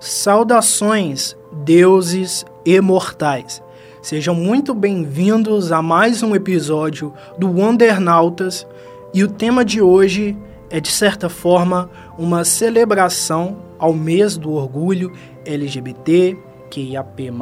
[0.00, 3.60] Saudações, deuses imortais.
[4.00, 8.64] Sejam muito bem-vindos a mais um episódio do Wondernautas
[9.12, 10.36] e o tema de hoje
[10.70, 15.12] é, de certa forma, uma celebração ao mês do orgulho
[15.44, 16.36] LGBT,
[16.70, 17.32] QIAP+,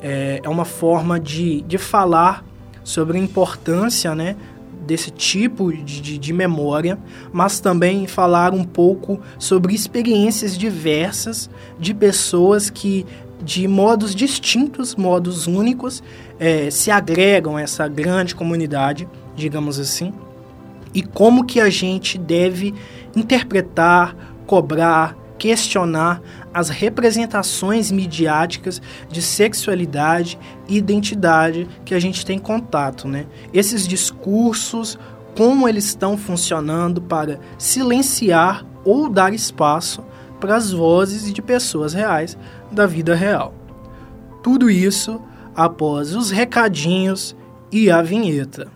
[0.00, 2.44] é, é uma forma de, de falar
[2.82, 4.34] sobre a importância né,
[4.82, 6.98] desse tipo de, de, de, memória,
[7.32, 11.48] mas também falar um pouco sobre experiências diversas
[11.78, 13.06] de pessoas que,
[13.42, 16.02] de modos distintos, modos únicos,
[16.38, 20.12] é, se agregam a essa grande comunidade, digamos assim,
[20.94, 22.74] e como que a gente deve
[23.16, 24.14] interpretar,
[24.46, 26.20] cobrar, questionar
[26.52, 30.38] as representações midiáticas de sexualidade
[30.68, 33.26] e identidade que a gente tem contato, né?
[33.52, 34.98] Esses discursos,
[35.36, 40.04] como eles estão funcionando para silenciar ou dar espaço
[40.40, 42.36] para as vozes de pessoas reais
[42.70, 43.54] da vida real.
[44.42, 45.20] Tudo isso
[45.54, 47.36] após os recadinhos
[47.70, 48.70] e a vinheta.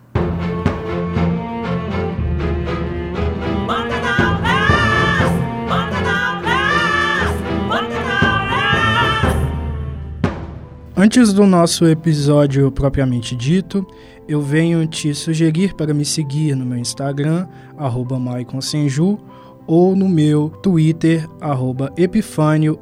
[11.06, 13.86] Antes do nosso episódio propriamente dito,
[14.26, 17.46] eu venho te sugerir para me seguir no meu Instagram,
[17.78, 19.16] arroba maiconsenju,
[19.68, 22.76] ou no meu Twitter, arroba epifânio,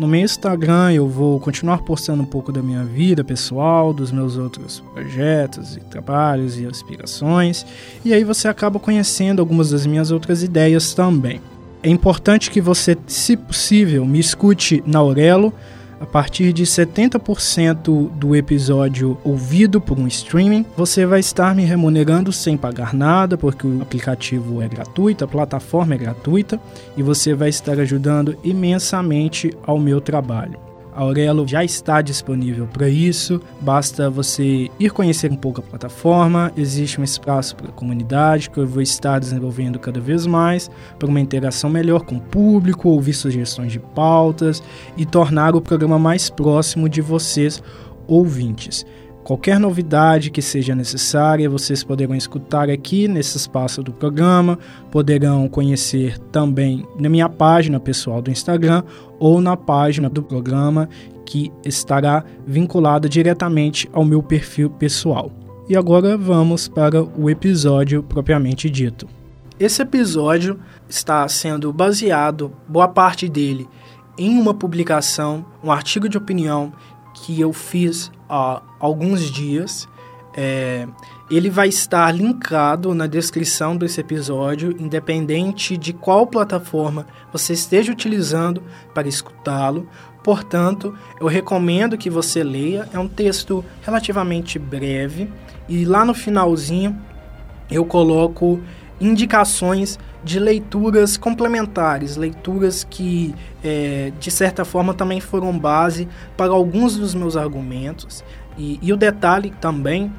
[0.00, 4.36] No meu Instagram eu vou continuar postando um pouco da minha vida pessoal, dos meus
[4.36, 7.64] outros projetos e trabalhos e aspirações,
[8.04, 11.40] e aí você acaba conhecendo algumas das minhas outras ideias também.
[11.84, 15.52] É importante que você, se possível, me escute na Aurelo,
[16.04, 22.30] a partir de 70% do episódio ouvido por um streaming, você vai estar me remunerando
[22.30, 26.60] sem pagar nada, porque o aplicativo é gratuito, a plataforma é gratuita
[26.94, 30.73] e você vai estar ajudando imensamente ao meu trabalho.
[30.94, 36.52] Aurelo já está disponível para isso, basta você ir conhecer um pouco a plataforma.
[36.56, 41.08] Existe um espaço para a comunidade que eu vou estar desenvolvendo cada vez mais para
[41.08, 44.62] uma interação melhor com o público, ouvir sugestões de pautas
[44.96, 47.62] e tornar o programa mais próximo de vocês,
[48.06, 48.86] ouvintes.
[49.24, 54.58] Qualquer novidade que seja necessária, vocês poderão escutar aqui nesse espaço do programa,
[54.90, 58.82] poderão conhecer também na minha página pessoal do Instagram
[59.18, 60.90] ou na página do programa
[61.24, 65.32] que estará vinculada diretamente ao meu perfil pessoal.
[65.70, 69.08] E agora vamos para o episódio propriamente dito.
[69.58, 73.66] Esse episódio está sendo baseado, boa parte dele,
[74.18, 76.74] em uma publicação, um artigo de opinião
[77.14, 79.88] que eu fiz há alguns dias.
[80.36, 80.86] É,
[81.30, 88.62] ele vai estar linkado na descrição desse episódio, independente de qual plataforma você esteja utilizando
[88.92, 89.88] para escutá-lo.
[90.22, 92.88] Portanto, eu recomendo que você leia.
[92.92, 95.30] É um texto relativamente breve
[95.68, 96.98] e lá no finalzinho
[97.70, 98.60] eu coloco
[99.00, 106.96] indicações de leituras complementares, leituras que, é, de certa forma, também foram base para alguns
[106.96, 108.24] dos meus argumentos.
[108.56, 110.12] E, e o detalhe também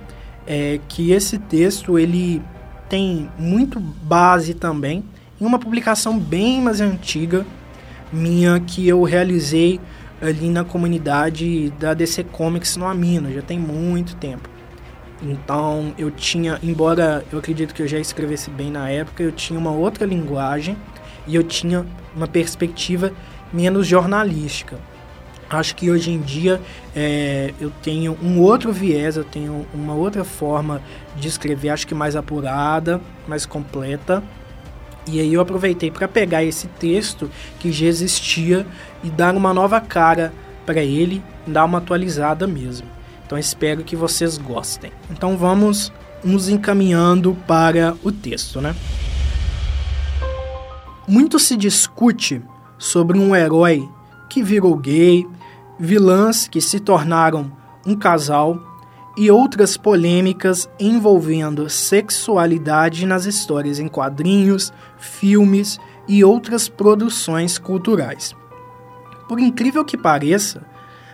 [0.46, 2.41] é que esse texto ele
[2.88, 5.03] tem muito base também
[5.41, 7.46] em uma publicação bem mais antiga
[8.14, 9.80] minha que eu realizei
[10.22, 14.54] ali na comunidade da DC Comics no Amino, já tem muito tempo.
[15.22, 19.58] Então eu tinha, embora eu acredito que eu já escrevesse bem na época, eu tinha
[19.58, 20.78] uma outra linguagem
[21.26, 23.12] e eu tinha uma perspectiva
[23.52, 24.78] menos jornalística.
[25.50, 26.59] Acho que hoje em dia
[26.96, 30.81] é, eu tenho um outro viés, eu tenho uma outra forma
[31.16, 34.24] de escrever, acho que mais apurada, mais completa.
[35.08, 38.66] E aí eu aproveitei para pegar esse texto que já existia
[39.03, 40.34] e dar uma nova cara
[40.66, 42.94] para ele, dar uma atualizada mesmo.
[43.25, 44.91] Então espero que vocês gostem.
[45.09, 45.91] Então vamos
[46.24, 48.75] nos encaminhando para o texto, né?
[51.08, 52.41] Muito se discute
[52.78, 53.88] sobre um herói
[54.29, 55.26] que virou gay,
[55.79, 57.52] vilãs que se tornaram
[57.85, 58.59] um casal
[59.17, 68.35] e outras polêmicas envolvendo sexualidade nas histórias em quadrinhos, filmes e outras produções culturais.
[69.28, 70.64] Por incrível que pareça,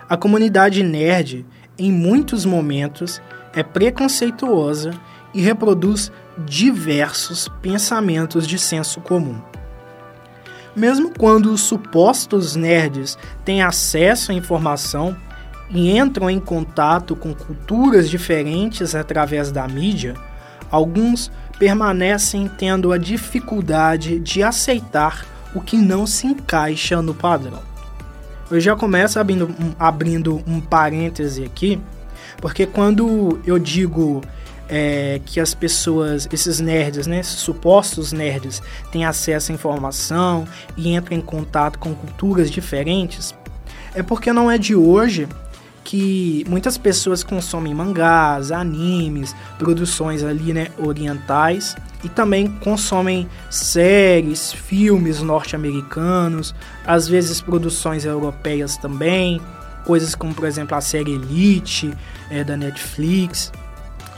[0.10, 1.46] a comunidade nerd
[1.78, 3.22] em muitos momentos,
[3.54, 4.92] é preconceituosa
[5.34, 9.42] e reproduz diversos pensamentos de senso comum.
[10.76, 15.16] Mesmo quando os supostos nerds têm acesso à informação
[15.70, 20.16] e entram em contato com culturas diferentes através da mídia,
[20.70, 27.71] alguns permanecem tendo a dificuldade de aceitar o que não se encaixa no padrão.
[28.52, 31.80] Eu já começo abrindo um, abrindo um parêntese aqui,
[32.38, 34.22] porque quando eu digo
[34.68, 38.62] é, que as pessoas, esses nerds, né, esses supostos nerds,
[38.92, 40.46] têm acesso à informação
[40.76, 43.34] e entram em contato com culturas diferentes,
[43.96, 45.30] é porque não é de hoje
[45.84, 55.22] que muitas pessoas consomem mangás, animes, produções ali, né, orientais e também consomem séries, filmes
[55.22, 56.54] norte-americanos,
[56.86, 59.42] às vezes produções europeias também,
[59.86, 61.94] coisas como por exemplo a série Elite
[62.30, 63.52] é, da Netflix.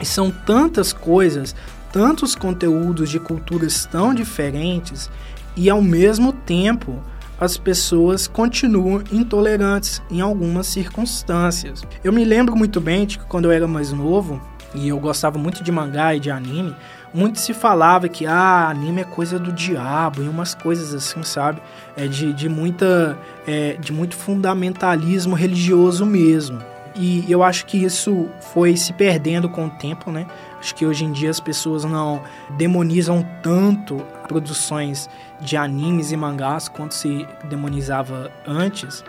[0.00, 1.54] E são tantas coisas,
[1.92, 5.10] tantos conteúdos de culturas tão diferentes
[5.56, 7.00] e ao mesmo tempo
[7.40, 11.82] as pessoas continuam intolerantes em algumas circunstâncias.
[12.02, 14.40] Eu me lembro muito bem de que quando eu era mais novo
[14.74, 16.74] e eu gostava muito de mangá e de anime,
[17.12, 21.62] muito se falava que ah, anime é coisa do diabo e umas coisas assim, sabe?
[21.96, 23.16] É de, de muita
[23.46, 26.60] é, de muito fundamentalismo religioso mesmo.
[26.96, 30.26] E eu acho que isso foi se perdendo com o tempo, né?
[30.64, 32.22] Acho que hoje em dia as pessoas não
[32.56, 39.04] demonizam tanto produções de animes e mangás quanto se demonizava antes.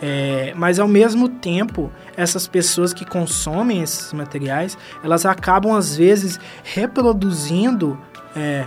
[0.00, 6.40] É, mas ao mesmo tempo, essas pessoas que consomem esses materiais, elas acabam às vezes
[6.64, 8.00] reproduzindo
[8.34, 8.66] é,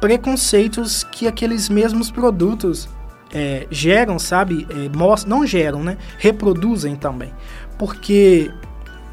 [0.00, 2.88] preconceitos que aqueles mesmos produtos
[3.30, 4.66] é, geram, sabe?
[4.70, 5.98] É, não geram, né?
[6.16, 7.30] Reproduzem também.
[7.76, 8.50] Porque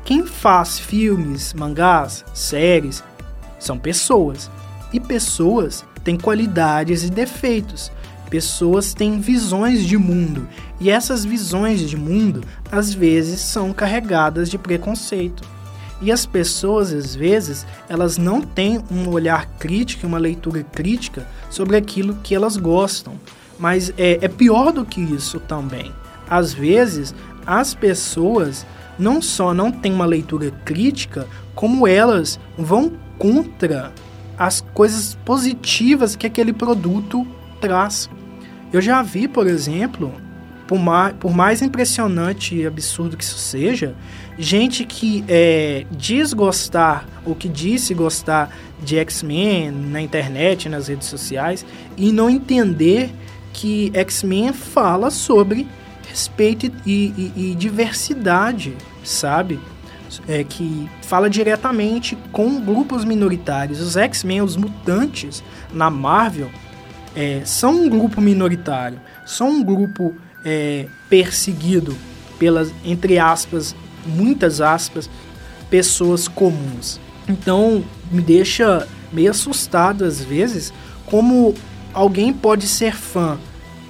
[0.03, 3.03] quem faz filmes, mangás, séries
[3.59, 4.49] são pessoas.
[4.91, 7.91] E pessoas têm qualidades e defeitos.
[8.29, 10.47] Pessoas têm visões de mundo.
[10.79, 15.43] E essas visões de mundo, às vezes, são carregadas de preconceito.
[16.01, 21.75] E as pessoas, às vezes, elas não têm um olhar crítico, uma leitura crítica sobre
[21.75, 23.15] aquilo que elas gostam.
[23.57, 25.91] Mas é, é pior do que isso também.
[26.29, 27.13] Às vezes,
[27.45, 28.65] as pessoas
[28.99, 31.25] não só não têm uma leitura crítica,
[31.55, 33.91] como elas vão contra
[34.37, 37.25] as coisas positivas que aquele produto
[37.59, 38.09] traz.
[38.71, 40.13] Eu já vi, por exemplo,
[40.67, 43.95] por mais, por mais impressionante e absurdo que isso seja,
[44.37, 51.07] gente que é, diz gostar ou que disse gostar de X-Men na internet, nas redes
[51.07, 51.65] sociais,
[51.97, 53.09] e não entender
[53.51, 55.67] que X-Men fala sobre
[56.09, 59.59] respeito e, e, e diversidade, sabe?
[60.27, 63.79] É, que fala diretamente com grupos minoritários.
[63.79, 66.49] Os X-Men, os mutantes na Marvel,
[67.15, 71.95] é, são um grupo minoritário, são um grupo é, perseguido
[72.39, 75.07] pelas, entre aspas, muitas aspas,
[75.69, 76.99] pessoas comuns.
[77.27, 80.73] Então me deixa meio assustado às vezes
[81.05, 81.53] como
[81.93, 83.37] alguém pode ser fã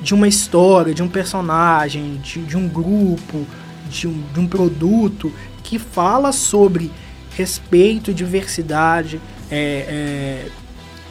[0.02, 3.46] de uma história, de um personagem, de, de um grupo,
[3.90, 5.32] de um, de um produto
[5.64, 6.92] que fala sobre
[7.36, 10.52] respeito, diversidade, é, é,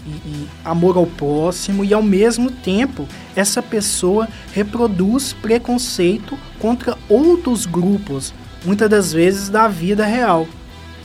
[0.06, 3.06] e, e amor ao próximo, e ao mesmo tempo
[3.36, 8.32] essa pessoa reproduz preconceito contra outros grupos,
[8.64, 10.46] muitas das vezes da vida real.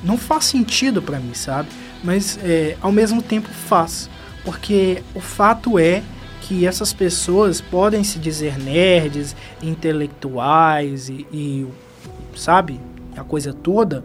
[0.03, 1.69] Não faz sentido para mim, sabe?
[2.03, 4.09] Mas é, ao mesmo tempo faz,
[4.43, 6.03] porque o fato é
[6.47, 11.67] que essas pessoas podem se dizer nerds, intelectuais e, e
[12.35, 12.79] sabe,
[13.15, 14.03] a coisa toda,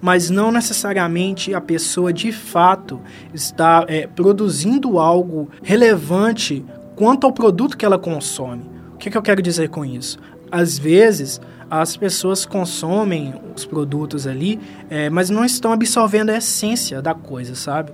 [0.00, 3.00] mas não necessariamente a pessoa de fato
[3.32, 6.62] está é, produzindo algo relevante
[6.94, 8.64] quanto ao produto que ela consome.
[8.94, 10.18] O que, que eu quero dizer com isso?
[10.50, 17.00] Às vezes as pessoas consomem os produtos ali, é, mas não estão absorvendo a essência
[17.00, 17.92] da coisa, sabe?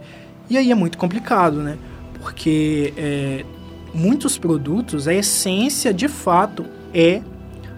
[0.51, 1.79] E aí é muito complicado, né?
[2.21, 3.45] Porque é,
[3.95, 7.23] muitos produtos, a essência de fato é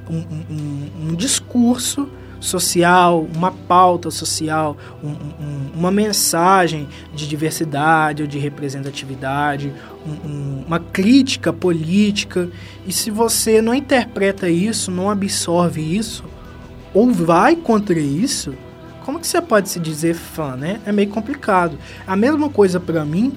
[0.09, 0.19] um,
[0.51, 2.09] um, um discurso
[2.41, 5.15] social, uma pauta social, um,
[5.75, 9.73] uma mensagem de diversidade ou de representatividade,
[10.67, 12.49] uma crítica política.
[12.87, 16.25] E se você não interpreta isso, não absorve isso,
[16.95, 18.55] ou vai contra isso,
[19.05, 20.81] como que você pode se dizer fã, né?
[20.87, 21.79] É meio complicado.
[22.07, 23.33] A mesma coisa para mim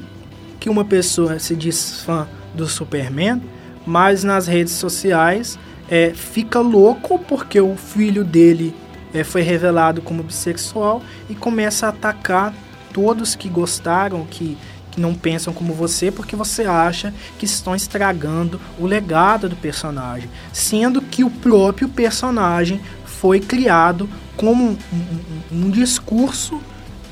[0.60, 3.42] que uma pessoa se diz fã do Superman,
[3.86, 5.58] mas nas redes sociais
[5.90, 8.76] é, fica louco porque o filho dele
[9.14, 12.54] é, foi revelado como bissexual e começa a atacar
[12.92, 14.58] todos que gostaram, que,
[14.92, 20.30] que não pensam como você, porque você acha que estão estragando o legado do personagem,
[20.52, 24.78] sendo que o próprio personagem foi criado como um,
[25.52, 26.62] um, um discurso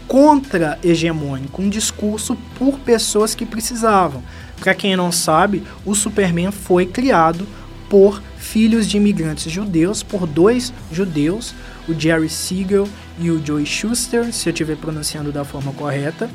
[0.08, 4.22] contra-hegemônico, um discurso por pessoas que precisavam
[4.62, 7.48] Para quem não sabe, o Superman foi criado
[7.90, 11.56] por filhos de imigrantes judeus, por dois judeus,
[11.90, 12.88] o Jerry Siegel
[13.20, 16.30] e o Joey Schuster, se eu estiver pronunciando da forma correta.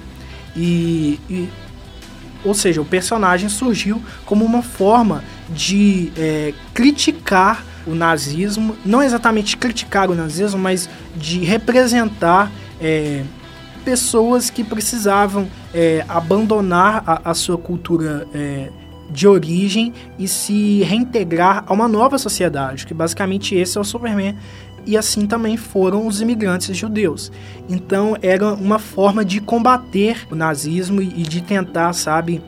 [0.57, 1.49] E, e,
[2.45, 9.57] ou seja, o personagem surgiu como uma forma de é, criticar o nazismo, não exatamente
[9.57, 13.23] criticar o nazismo, mas de representar é,
[13.87, 18.69] pessoas que precisavam é, abandonar a, a, sua cultura é,
[19.09, 24.37] de origem e se reintegrar a uma nova sociedade, que basicamente esse é o Superman.
[24.85, 27.31] E assim também foram os imigrantes judeus.
[27.69, 32.43] Então era uma forma de combater o nazismo e de tentar, sabe,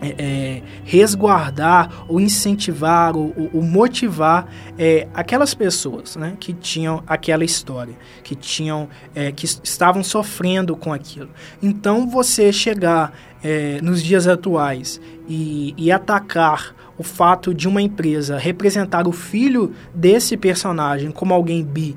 [0.00, 4.46] é, é, resguardar ou incentivar ou, ou motivar
[4.78, 10.92] é, aquelas pessoas né, que tinham aquela história, que tinham é, que estavam sofrendo com
[10.92, 11.30] aquilo.
[11.62, 18.38] Então você chegar é, nos dias atuais e, e atacar o fato de uma empresa
[18.38, 21.96] representar o filho desse personagem como alguém bi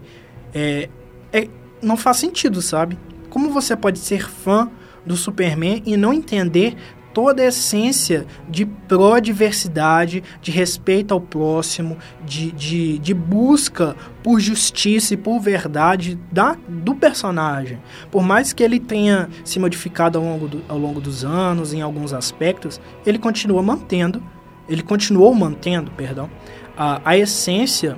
[0.53, 0.89] é,
[1.31, 1.47] é,
[1.81, 2.97] não faz sentido, sabe?
[3.29, 4.69] Como você pode ser fã
[5.05, 6.75] do Superman e não entender
[7.17, 15.15] toda a essência de pró-diversidade, de respeito ao próximo, de, de, de busca por justiça
[15.15, 17.79] e por verdade da, do personagem.
[18.11, 21.81] Por mais que ele tenha se modificado ao longo, do, ao longo dos anos, em
[21.81, 24.21] alguns aspectos, ele continua mantendo,
[24.69, 26.29] ele continuou mantendo, perdão,
[26.77, 27.97] a, a essência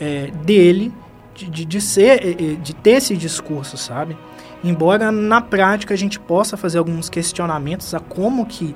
[0.00, 0.92] é, dele
[1.32, 4.18] de, de, de ser, é, é, de ter esse discurso, sabe?
[4.62, 8.74] Embora na prática a gente possa fazer alguns questionamentos a como que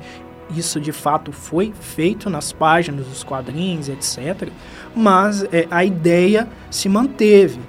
[0.56, 4.48] isso de fato foi feito nas páginas dos quadrinhos, etc.
[4.94, 7.60] Mas é, a ideia se manteve.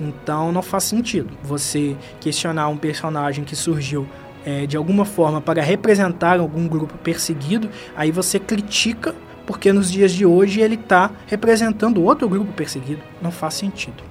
[0.00, 4.06] Então não faz sentido você questionar um personagem que surgiu
[4.44, 9.14] é, de alguma forma para representar algum grupo perseguido, aí você critica
[9.46, 13.00] porque nos dias de hoje ele está representando outro grupo perseguido.
[13.22, 14.02] Não faz sentido.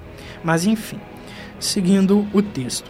[0.43, 0.99] Mas enfim,
[1.59, 2.89] seguindo o texto.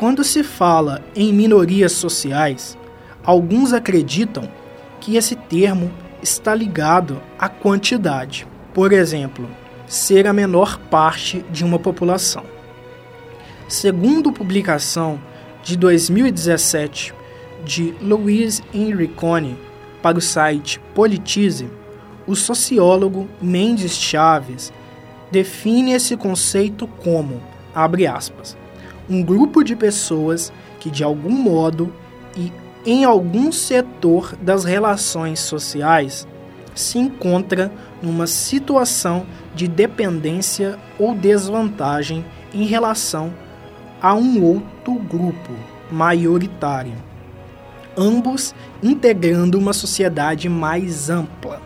[0.00, 2.74] Quando se fala em minorias sociais,
[3.22, 4.50] alguns acreditam
[4.98, 5.92] que esse termo
[6.22, 8.46] está ligado à quantidade.
[8.72, 9.46] Por exemplo,
[9.86, 12.44] ser a menor parte de uma população.
[13.68, 15.20] Segundo publicação
[15.62, 17.12] de 2017
[17.62, 19.58] de Luiz Enricone
[20.00, 21.68] para o site Politize,
[22.26, 24.72] o sociólogo Mendes Chaves
[25.30, 27.42] define esse conceito como,
[27.74, 28.56] abre aspas,
[29.10, 31.92] um grupo de pessoas que, de algum modo
[32.36, 32.52] e
[32.86, 36.26] em algum setor das relações sociais,
[36.74, 42.24] se encontra numa situação de dependência ou desvantagem
[42.54, 43.34] em relação
[44.00, 45.52] a um outro grupo
[45.90, 46.94] maioritário,
[47.98, 51.60] ambos integrando uma sociedade mais ampla.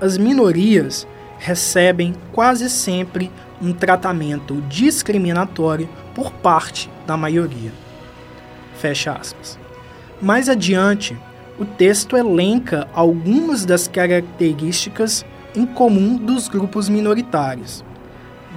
[0.00, 1.06] As minorias
[1.38, 7.72] recebem quase sempre um tratamento discriminatório por parte da maioria.
[8.76, 9.58] Fecha aspas.
[10.20, 11.16] Mais adiante,
[11.58, 17.84] o texto elenca algumas das características em comum dos grupos minoritários: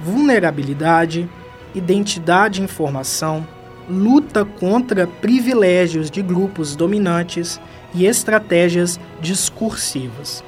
[0.02, 1.28] vulnerabilidade,
[1.74, 3.46] identidade e informação,
[3.88, 7.60] luta contra privilégios de grupos dominantes
[7.94, 10.42] e estratégias discursivas.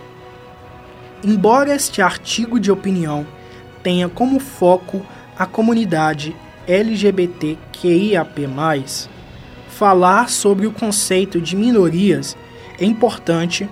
[1.22, 3.26] Embora este artigo de opinião
[3.82, 5.04] tenha como foco
[5.38, 6.34] a comunidade
[6.68, 8.46] LGBTQIAP+,
[9.70, 12.36] falar sobre o conceito de minorias
[12.78, 13.66] é importante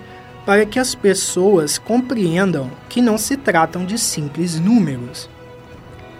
[0.47, 5.29] para que as pessoas compreendam que não se tratam de simples números.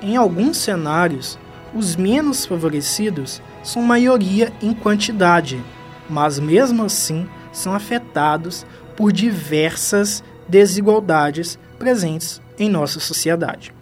[0.03, 1.39] Em alguns cenários,
[1.75, 5.59] os menos favorecidos são maioria em quantidade,
[6.11, 13.73] mas mesmo assim são afetados por diversas desigualdades presentes em nossa sociedade.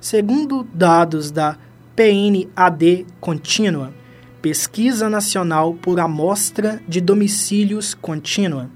[0.00, 1.56] Segundo dados da
[1.98, 3.92] PNAD contínua,
[4.40, 8.70] Pesquisa Nacional por Amostra de Domicílios Contínua,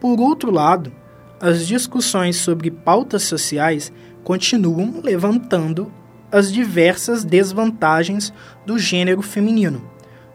[0.00, 0.92] Por outro lado,
[1.40, 3.92] as discussões sobre pautas sociais
[4.24, 5.92] continuam levantando
[6.32, 8.32] as diversas desvantagens
[8.66, 9.88] do gênero feminino,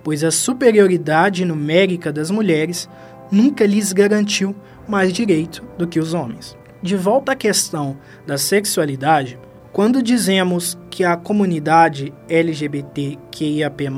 [0.04, 2.88] pois a superioridade numérica das mulheres
[3.30, 4.56] nunca lhes garantiu
[4.88, 6.58] mais direito do que os homens.
[6.82, 9.38] De volta à questão da sexualidade,
[9.76, 13.90] quando dizemos que a comunidade LGBTQIAP+,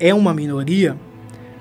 [0.00, 0.98] é uma minoria,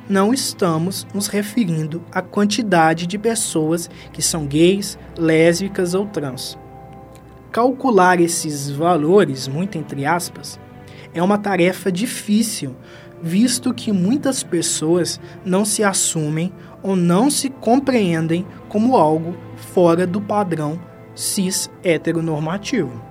[0.10, 6.58] não estamos nos referindo à quantidade de pessoas que são gays, lésbicas ou trans.
[7.52, 10.60] Calcular esses valores, muito entre aspas,
[11.14, 12.76] é uma tarefa difícil,
[13.22, 20.20] visto que muitas pessoas não se assumem ou não se compreendem como algo fora do
[20.20, 20.80] padrão
[21.14, 23.09] cis heteronormativo.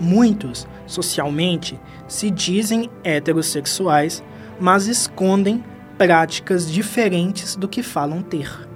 [0.00, 4.22] Muitos, socialmente, se dizem heterossexuais,
[4.60, 5.62] mas escondem
[5.96, 8.68] práticas diferentes do que falam ter.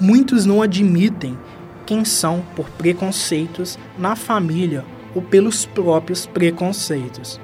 [0.00, 1.38] Muitos não admitem
[1.86, 7.40] quem são por preconceitos na família ou pelos próprios preconceitos.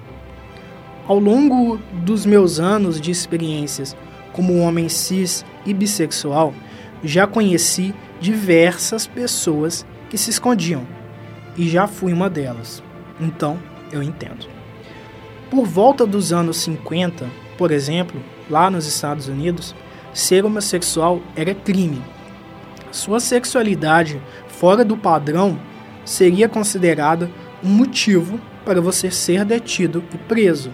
[1.06, 3.96] Ao longo dos meus anos de experiências
[4.32, 6.52] como homem cis e bissexual,
[7.02, 10.86] já conheci diversas pessoas que se escondiam
[11.56, 12.82] e já fui uma delas.
[13.20, 13.58] Então,
[13.92, 14.46] eu entendo.
[15.50, 18.20] Por volta dos anos 50, por exemplo,
[18.50, 19.74] lá nos Estados Unidos,
[20.12, 22.02] ser homossexual era crime.
[22.90, 25.58] Sua sexualidade fora do padrão
[26.04, 27.30] seria considerada
[27.62, 30.72] um motivo para você ser detido e preso.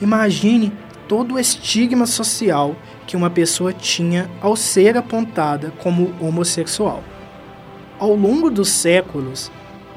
[0.00, 0.72] Imagine
[1.06, 2.74] todo o estigma social
[3.06, 7.02] que uma pessoa tinha ao ser apontada como homossexual.
[7.98, 9.50] Ao longo dos séculos,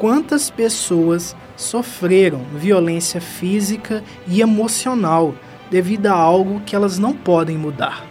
[0.03, 5.33] quantas pessoas sofreram violência física e emocional
[5.72, 8.05] devido a algo que elas não podem mudar.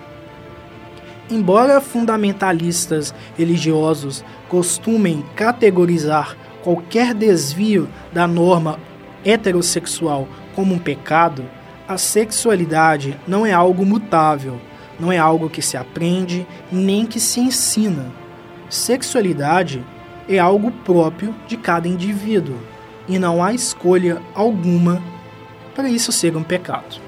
[1.28, 8.80] Embora fundamentalistas religiosos costumem categorizar qualquer desvio da norma
[9.22, 11.44] heterossexual como um pecado,
[11.86, 14.58] a sexualidade não é algo mutável,
[14.98, 18.06] não é algo que se aprende nem que se ensina.
[18.70, 19.84] Sexualidade
[20.34, 22.56] é algo próprio de cada indivíduo
[23.08, 25.02] e não há escolha alguma
[25.74, 27.00] para isso ser um pecado.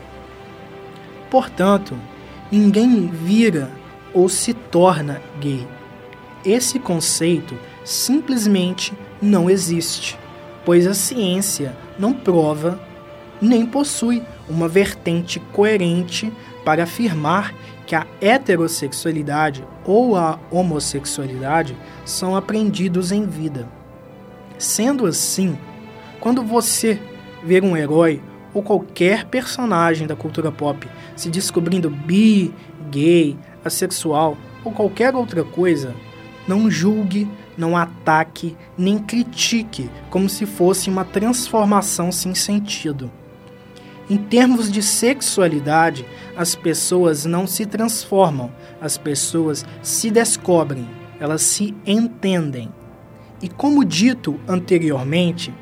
[1.31, 1.97] Portanto,
[2.51, 3.71] ninguém vira
[4.13, 5.67] ou se torna gay.
[6.45, 10.19] Esse conceito simplesmente não existe,
[10.65, 12.81] pois a ciência não prova
[13.41, 16.33] nem possui uma vertente coerente
[16.65, 17.55] para afirmar
[17.87, 23.69] que a heterossexualidade ou a homossexualidade são aprendidos em vida.
[24.59, 25.59] Sendo assim,
[26.21, 27.01] quando você
[27.43, 32.55] ver um herói ou qualquer personagem da cultura pop se descobrindo bi,
[32.91, 35.95] gay, assexual ou qualquer outra coisa,
[36.47, 43.11] não julgue, não ataque, nem critique como se fosse uma transformação sem sentido.
[44.09, 50.87] Em termos de sexualidade, as pessoas não se transformam, as pessoas se descobrem,
[51.19, 52.71] elas se entendem.
[53.41, 55.55] E como dito anteriormente,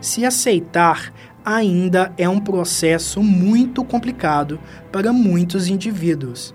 [0.00, 1.12] se aceitar
[1.44, 4.60] ainda é um processo muito complicado
[4.92, 6.54] para muitos indivíduos.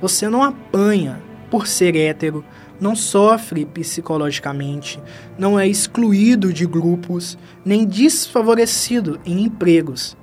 [0.00, 2.44] Você não apanha por ser hétero,
[2.80, 5.00] não sofre psicologicamente,
[5.36, 10.16] não é excluído de grupos, nem desfavorecido em empregos.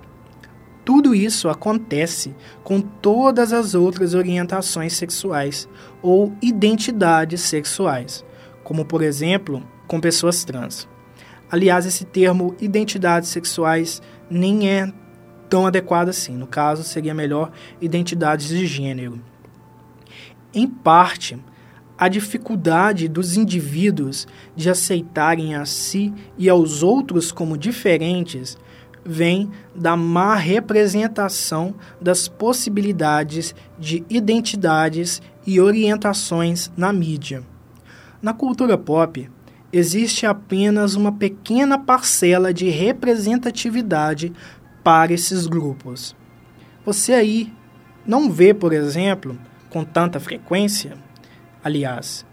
[0.88, 5.68] Tudo isso acontece com todas as outras orientações sexuais
[6.02, 8.24] ou identidades sexuais,
[8.64, 10.88] como por exemplo com pessoas trans.
[11.52, 14.90] Aliás, esse termo identidades sexuais nem é
[15.50, 16.38] tão adequado assim.
[16.38, 19.22] No caso, seria melhor identidades de gênero.
[20.54, 21.38] Em parte,
[21.98, 28.58] a dificuldade dos indivíduos de aceitarem a si e aos outros como diferentes
[29.08, 37.42] vem da má representação das possibilidades de identidades e orientações na mídia.
[38.22, 39.30] Na cultura pop,
[39.72, 44.34] existe apenas uma pequena parcela de representatividade
[44.84, 46.14] para esses grupos.
[46.86, 47.54] Você aí
[48.06, 49.40] não vê, por exemplo,
[49.70, 50.98] com tanta frequência,
[51.64, 52.26] aliás,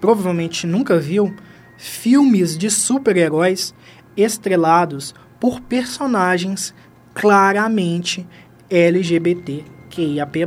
[0.00, 1.34] provavelmente nunca viu,
[1.76, 3.74] filmes de super-heróis
[4.16, 6.74] estrelados por personagens
[7.14, 8.26] claramente
[8.70, 10.46] LGBTQIAP+.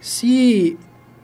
[0.00, 0.78] Se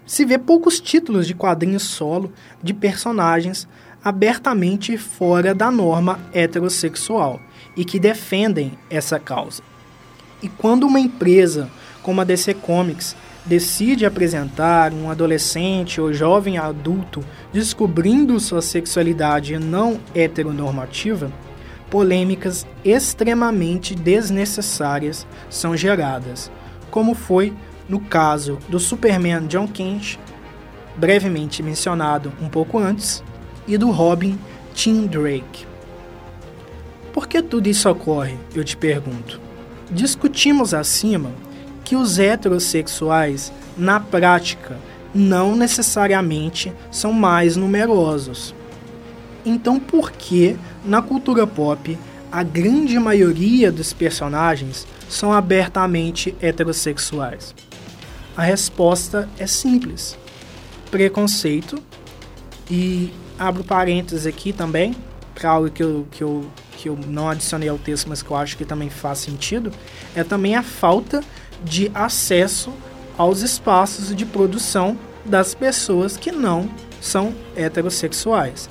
[0.06, 2.30] se vê poucos títulos de quadrinhos solo
[2.62, 3.66] de personagens
[4.04, 7.40] abertamente fora da norma heterossexual
[7.74, 9.62] e que defendem essa causa.
[10.42, 11.70] E quando uma empresa
[12.02, 19.98] como a DC Comics decide apresentar um adolescente ou jovem adulto descobrindo sua sexualidade não
[20.14, 21.32] heteronormativa,
[21.94, 26.50] polêmicas extremamente desnecessárias são geradas,
[26.90, 27.52] como foi
[27.88, 30.18] no caso do Superman John Kent,
[30.96, 33.22] brevemente mencionado um pouco antes,
[33.64, 34.36] e do Robin
[34.74, 35.64] Tim Drake.
[37.12, 38.34] Por que tudo isso ocorre?
[38.56, 39.40] Eu te pergunto.
[39.88, 41.30] Discutimos acima
[41.84, 44.76] que os heterossexuais, na prática,
[45.14, 48.52] não necessariamente são mais numerosos.
[49.44, 51.98] Então, por que na cultura pop
[52.32, 57.54] a grande maioria dos personagens são abertamente heterossexuais?
[58.36, 60.16] A resposta é simples:
[60.90, 61.78] preconceito.
[62.70, 64.96] E abro parênteses aqui também,
[65.34, 66.46] para algo que eu, que, eu,
[66.78, 69.70] que eu não adicionei ao texto, mas que eu acho que também faz sentido,
[70.16, 71.22] é também a falta
[71.62, 72.72] de acesso
[73.18, 78.68] aos espaços de produção das pessoas que não são heterossexuais.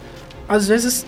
[0.48, 1.06] Às vezes,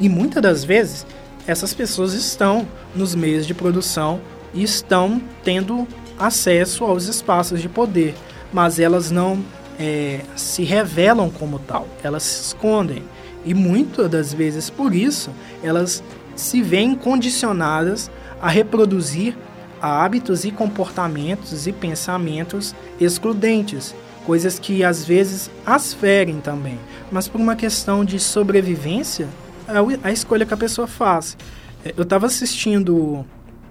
[0.00, 1.06] e muitas das vezes,
[1.46, 4.20] essas pessoas estão nos meios de produção
[4.54, 5.86] e estão tendo
[6.18, 8.14] acesso aos espaços de poder,
[8.52, 9.42] mas elas não
[9.78, 13.02] é, se revelam como tal, elas se escondem.
[13.44, 15.30] E muitas das vezes por isso
[15.62, 16.02] elas
[16.36, 19.36] se veem condicionadas a reproduzir
[19.80, 23.94] hábitos e comportamentos e pensamentos excludentes,
[24.26, 26.78] coisas que às vezes as ferem também,
[27.10, 29.28] mas por uma questão de sobrevivência,
[29.68, 31.36] é a escolha que a pessoa faz.
[31.84, 33.24] É, eu estava assistindo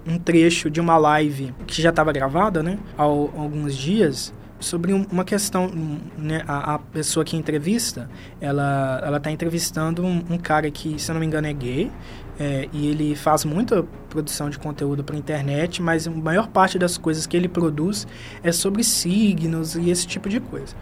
[0.06, 5.24] um trecho de uma live que já estava gravada, né, há alguns dias, sobre uma
[5.24, 5.70] questão,
[6.16, 8.08] né, a, a, pessoa que entrevista,
[8.40, 11.90] ela ela está entrevistando um, um, cara que, se eu não me engano, é gay,
[12.38, 16.96] é, e ele faz muita produção de conteúdo para internet, mas a maior parte das
[16.96, 18.06] coisas que ele produz
[18.42, 20.74] é sobre signos e esse tipo de coisa.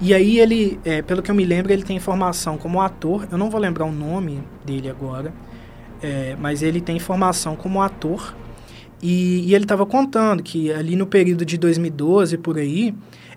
[0.00, 3.38] E aí ele, é, pelo que eu me lembro, ele tem formação como ator, eu
[3.38, 5.32] não vou lembrar o nome dele agora,
[6.00, 8.34] é, mas ele tem formação como ator,
[9.02, 12.94] e, e ele estava contando que ali no período de 2012, por aí,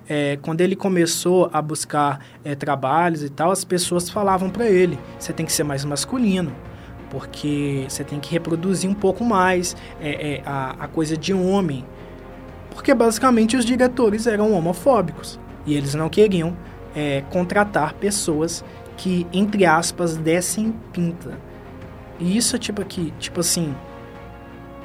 [0.09, 4.99] é, quando ele começou a buscar é, trabalhos e tal, as pessoas falavam para ele:
[5.19, 6.51] você tem que ser mais masculino,
[7.11, 11.85] porque você tem que reproduzir um pouco mais é, é, a, a coisa de homem.
[12.71, 16.55] Porque basicamente os diretores eram homofóbicos e eles não queriam
[16.95, 18.63] é, contratar pessoas
[18.95, 21.37] que, entre aspas, dessem pinta.
[22.17, 23.75] E isso é tipo aqui, tipo assim,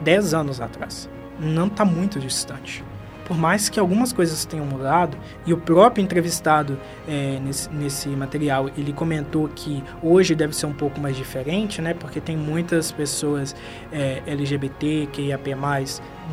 [0.00, 1.08] 10 anos atrás.
[1.38, 2.84] Não está muito distante
[3.26, 8.70] por mais que algumas coisas tenham mudado, e o próprio entrevistado é, nesse, nesse material,
[8.78, 11.92] ele comentou que hoje deve ser um pouco mais diferente, né?
[11.92, 13.54] Porque tem muitas pessoas
[13.92, 15.56] é, LGBT, QIAP+,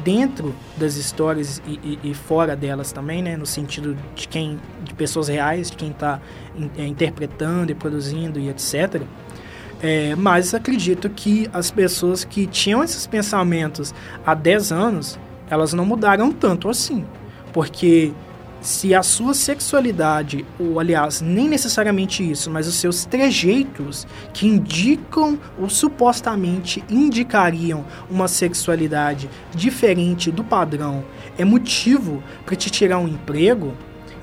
[0.04, 3.36] dentro das histórias e, e, e, fora delas também, né?
[3.36, 6.22] No sentido de quem, de pessoas reais, de quem está
[6.56, 9.02] in, é, interpretando e produzindo e etc.,
[9.82, 13.94] é, mas acredito que as pessoas que tinham esses pensamentos
[14.26, 17.06] há 10 anos elas não mudaram tanto assim.
[17.52, 18.14] Porque
[18.64, 25.38] se a sua sexualidade, ou aliás, nem necessariamente isso, mas os seus trejeitos que indicam
[25.60, 31.04] ou supostamente indicariam uma sexualidade diferente do padrão
[31.38, 33.74] é motivo para te tirar um emprego,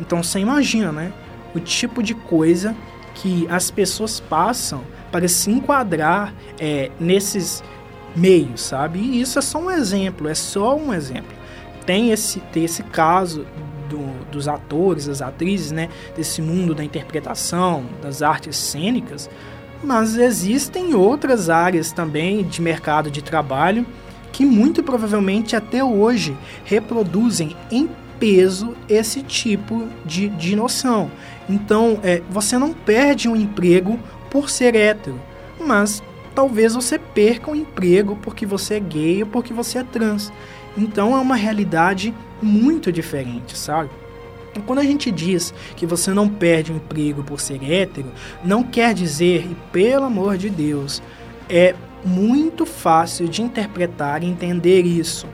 [0.00, 1.12] então você imagina, né?
[1.54, 2.74] O tipo de coisa
[3.14, 7.62] que as pessoas passam para se enquadrar é, nesses
[8.14, 8.98] meio, sabe?
[8.98, 11.36] E isso é só um exemplo, é só um exemplo.
[11.86, 13.46] Tem esse, tem esse caso
[13.88, 15.88] do, dos atores, das atrizes, né?
[16.16, 19.28] Desse mundo da interpretação, das artes cênicas,
[19.82, 23.86] mas existem outras áreas também de mercado de trabalho
[24.32, 31.10] que muito provavelmente até hoje reproduzem em peso esse tipo de, de noção.
[31.48, 33.98] Então, é, você não perde um emprego
[34.30, 35.18] por ser hétero,
[35.58, 36.02] mas
[36.40, 40.32] talvez você perca um emprego porque você é gay ou porque você é trans.
[40.74, 43.90] Então é uma realidade muito diferente, sabe?
[44.64, 48.10] Quando a gente diz que você não perde um emprego por ser hétero,
[48.42, 51.02] não quer dizer, e pelo amor de Deus,
[51.46, 55.26] é muito fácil de interpretar e entender isso.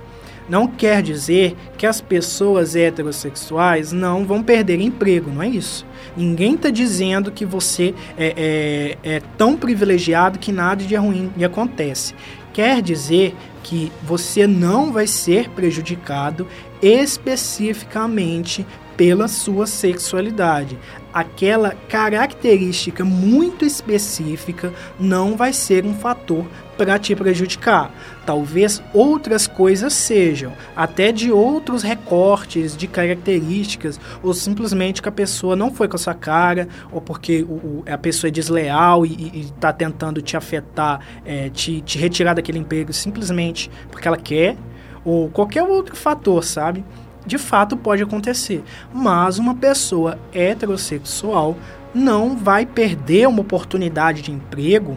[0.49, 5.85] Não quer dizer que as pessoas heterossexuais não vão perder emprego, não é isso.
[6.17, 11.45] Ninguém está dizendo que você é, é, é tão privilegiado que nada de ruim lhe
[11.45, 12.15] acontece.
[12.53, 16.47] Quer dizer que você não vai ser prejudicado
[16.81, 18.65] especificamente
[18.97, 20.79] pela sua sexualidade.
[21.13, 27.91] Aquela característica muito específica não vai ser um fator para te prejudicar.
[28.27, 35.57] Talvez outras coisas sejam, até de outros recortes de características, ou simplesmente que a pessoa
[35.57, 39.47] não foi com a sua cara, ou porque o, o, a pessoa é desleal e
[39.57, 44.57] está tentando te afetar, é, te, te retirar daquele emprego simplesmente porque ela quer,
[45.05, 46.85] ou qualquer outro fator, sabe?
[47.27, 48.63] De fato pode acontecer.
[48.93, 51.57] Mas uma pessoa heterossexual
[51.95, 54.97] não vai perder uma oportunidade de emprego,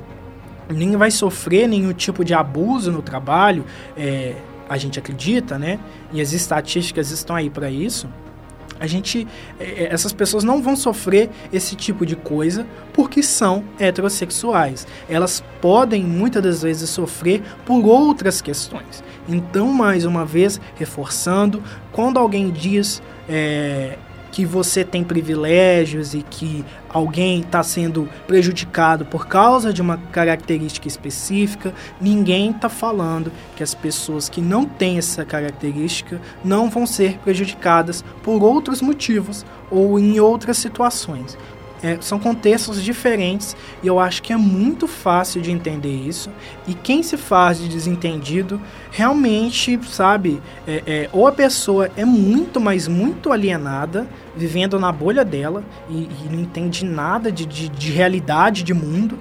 [0.70, 3.66] nem vai sofrer nenhum tipo de abuso no trabalho,
[3.98, 4.36] é,
[4.68, 5.80] a gente acredita, né?
[6.14, 8.08] E as estatísticas estão aí para isso
[8.80, 9.28] a gente,
[9.60, 14.88] é, é, essas pessoas não vão sofrer esse tipo de coisa porque são heterossexuais.
[15.10, 19.04] Elas podem muitas das vezes sofrer por outras questões.
[19.28, 21.62] Então, mais uma vez, reforçando,
[21.92, 23.98] quando alguém diz é,
[24.32, 30.88] que você tem privilégios e que alguém está sendo prejudicado por causa de uma característica
[30.88, 37.18] específica, ninguém está falando que as pessoas que não têm essa característica não vão ser
[37.20, 41.38] prejudicadas por outros motivos ou em outras situações.
[41.82, 46.30] É, são contextos diferentes e eu acho que é muito fácil de entender isso.
[46.68, 48.62] E quem se faz de desentendido
[48.92, 55.24] realmente, sabe, é, é, ou a pessoa é muito, mas muito alienada, vivendo na bolha
[55.24, 59.18] dela e, e não entende nada de, de, de, realidade de mundo,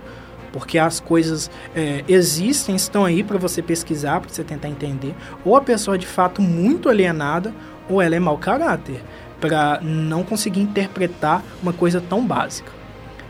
[0.53, 5.55] porque as coisas é, existem, estão aí para você pesquisar, para você tentar entender, ou
[5.57, 7.55] a pessoa é de fato muito alienada,
[7.89, 9.03] ou ela é mau caráter
[9.41, 12.73] para não conseguir interpretar uma coisa tão básica.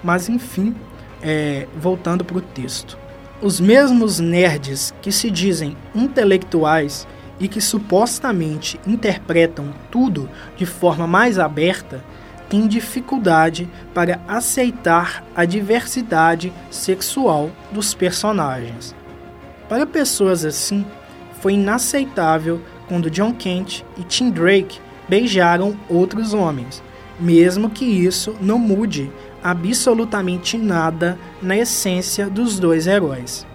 [0.03, 0.75] Mas enfim,
[1.23, 2.99] é, voltando para o texto.
[3.41, 7.07] Os mesmos nerds que se dizem intelectuais
[7.39, 12.03] e que supostamente interpretam tudo de forma mais aberta
[12.49, 18.95] têm dificuldade para aceitar a diversidade sexual dos personagens.
[19.69, 20.85] Para pessoas assim,
[21.41, 26.83] foi inaceitável quando John Kent e Tim Drake beijaram outros homens,
[27.19, 29.11] mesmo que isso não mude
[29.43, 33.47] absolutamente nada na essência dos dois heróis.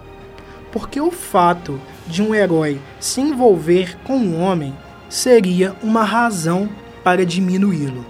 [0.72, 4.74] Porque o fato de um herói se envolver com um homem
[5.08, 6.68] seria uma razão
[7.02, 8.04] para diminuí-lo.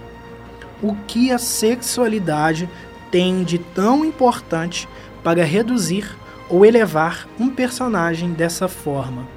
[0.81, 2.69] O que a sexualidade
[3.11, 4.89] tem de tão importante
[5.23, 6.17] para reduzir
[6.49, 9.27] ou elevar um personagem dessa forma?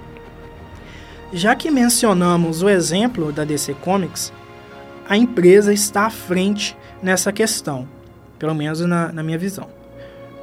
[1.32, 4.32] Já que mencionamos o exemplo da DC Comics,
[5.06, 7.86] a empresa está à frente nessa questão,
[8.38, 9.68] pelo menos na, na minha visão.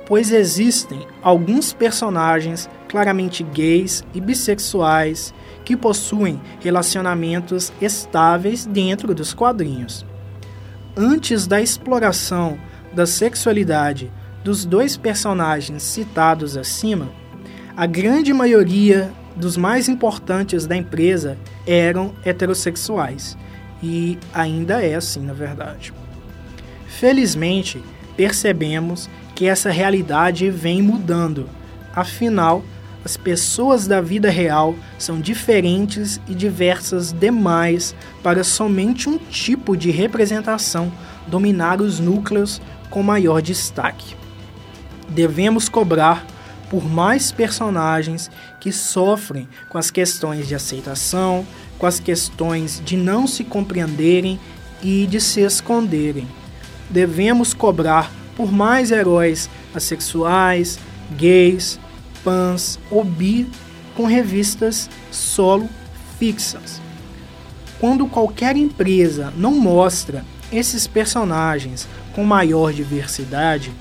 [0.05, 10.05] Pois existem alguns personagens claramente gays e bissexuais que possuem relacionamentos estáveis dentro dos quadrinhos.
[10.95, 12.59] Antes da exploração
[12.93, 14.11] da sexualidade
[14.43, 17.09] dos dois personagens citados acima,
[17.75, 23.37] a grande maioria dos mais importantes da empresa eram heterossexuais.
[23.83, 25.93] E ainda é assim, na verdade.
[26.87, 27.83] Felizmente,
[28.15, 31.49] percebemos que essa realidade vem mudando.
[31.93, 32.63] Afinal,
[33.03, 37.93] as pessoas da vida real são diferentes e diversas demais
[38.23, 40.91] para somente um tipo de representação
[41.27, 44.15] dominar os núcleos com maior destaque.
[45.09, 46.25] Devemos cobrar
[46.69, 51.45] por mais personagens que sofrem com as questões de aceitação,
[51.77, 54.39] com as questões de não se compreenderem
[54.81, 56.27] e de se esconderem.
[56.89, 60.79] Devemos cobrar por mais heróis assexuais,
[61.17, 61.79] gays,
[62.23, 63.47] pans ou bi
[63.95, 65.69] com revistas solo
[66.19, 66.81] fixas.
[67.79, 73.71] Quando qualquer empresa não mostra esses personagens com maior diversidade,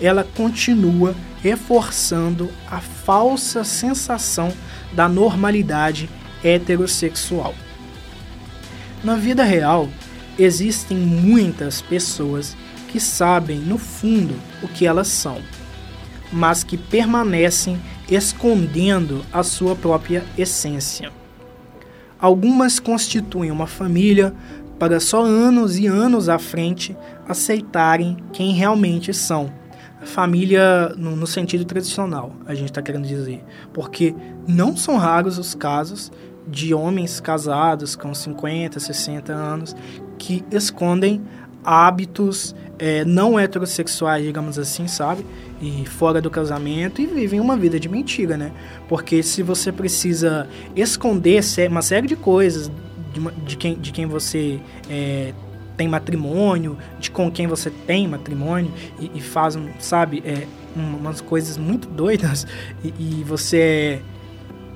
[0.00, 4.52] ela continua reforçando a falsa sensação
[4.92, 6.08] da normalidade
[6.42, 7.54] heterossexual.
[9.02, 9.88] Na vida real,
[10.38, 12.56] existem muitas pessoas
[12.88, 15.38] que sabem no fundo o que elas são,
[16.32, 21.12] mas que permanecem escondendo a sua própria essência.
[22.18, 24.34] Algumas constituem uma família
[24.78, 26.96] para só anos e anos à frente
[27.28, 29.52] aceitarem quem realmente são
[30.02, 33.42] família no, no sentido tradicional, a gente está querendo dizer.
[33.72, 34.14] Porque
[34.46, 36.12] não são raros os casos
[36.46, 39.74] de homens casados com 50, 60 anos
[40.18, 41.22] que escondem
[41.64, 45.24] hábitos é, não heterossexuais, digamos assim, sabe?
[45.62, 48.52] E fora do casamento e vivem uma vida de mentira, né?
[48.88, 52.70] Porque se você precisa esconder uma série de coisas
[53.12, 55.32] de, de quem, de quem você é,
[55.76, 61.56] tem matrimônio, de com quem você tem matrimônio e, e faz, sabe, é, umas coisas
[61.56, 62.46] muito doidas
[62.82, 64.02] e, e você é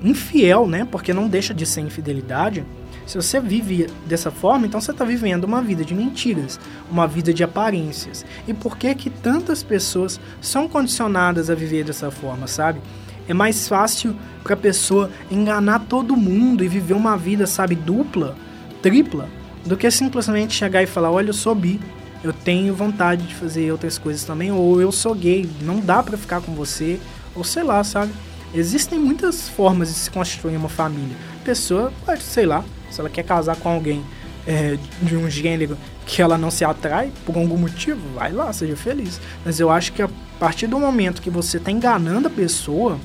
[0.03, 0.87] infiel, né?
[0.89, 2.65] Porque não deixa de ser infidelidade.
[3.05, 6.59] Se você vive dessa forma, então você está vivendo uma vida de mentiras,
[6.91, 8.25] uma vida de aparências.
[8.47, 12.79] E por que que tantas pessoas são condicionadas a viver dessa forma, sabe?
[13.27, 18.35] É mais fácil para a pessoa enganar todo mundo e viver uma vida, sabe, dupla,
[18.81, 19.27] tripla,
[19.69, 21.79] do que simplesmente chegar e falar: olha, eu sou bi,
[22.23, 26.17] eu tenho vontade de fazer outras coisas também, ou eu sou gay, não dá para
[26.17, 26.99] ficar com você,
[27.35, 28.11] ou sei lá, sabe?
[28.51, 31.15] Existem muitas formas de se construir uma família.
[31.39, 34.03] A pessoa pode, sei lá, se ela quer casar com alguém
[34.47, 38.75] é, de um gênero que ela não se atrai por algum motivo, vai lá, seja
[38.75, 39.21] feliz.
[39.45, 42.99] Mas eu acho que a partir do momento que você está enganando a pessoa,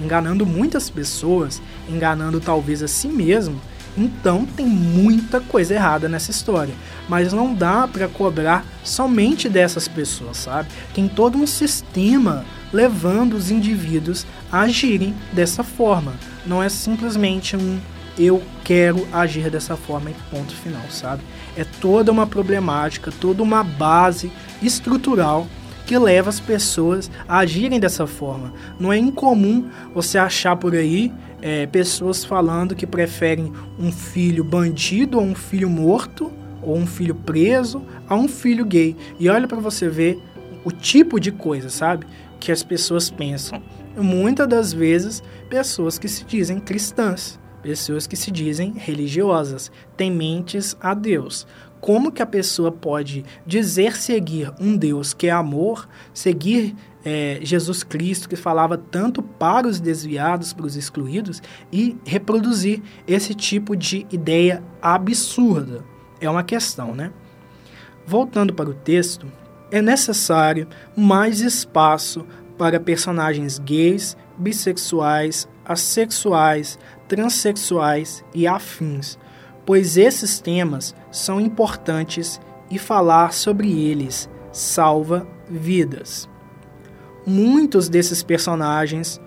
[0.00, 3.60] enganando muitas pessoas, enganando talvez a si mesmo,
[3.96, 6.74] então tem muita coisa errada nessa história.
[7.08, 10.68] Mas não dá para cobrar somente dessas pessoas, sabe?
[10.94, 16.14] Tem todo um sistema levando os indivíduos a agirem dessa forma.
[16.44, 17.78] Não é simplesmente um
[18.18, 21.22] eu quero agir dessa forma e ponto final, sabe?
[21.54, 24.32] É toda uma problemática, toda uma base
[24.62, 25.46] estrutural
[25.86, 28.52] que leva as pessoas a agirem dessa forma.
[28.80, 35.18] Não é incomum você achar por aí é, pessoas falando que preferem um filho bandido
[35.18, 38.96] ou um filho morto ou um filho preso a um filho gay.
[39.18, 40.20] E olha para você ver
[40.64, 42.06] o tipo de coisa, sabe?
[42.40, 43.62] Que as pessoas pensam.
[43.96, 50.92] Muitas das vezes, pessoas que se dizem cristãs, pessoas que se dizem religiosas, tementes a
[50.92, 51.46] Deus.
[51.80, 56.74] Como que a pessoa pode dizer seguir um Deus que é amor, seguir
[57.06, 61.40] é, Jesus Cristo, que falava tanto para os desviados, para os excluídos,
[61.72, 65.84] e reproduzir esse tipo de ideia absurda.
[66.20, 67.12] É uma questão, né?
[68.04, 69.30] Voltando para o texto,
[69.70, 70.66] é necessário
[70.96, 72.26] mais espaço
[72.58, 79.16] para personagens gays, bissexuais, assexuais, transexuais e afins,
[79.64, 86.28] pois esses temas são importantes e falar sobre eles salva vidas
[87.26, 89.20] muitos desses personagens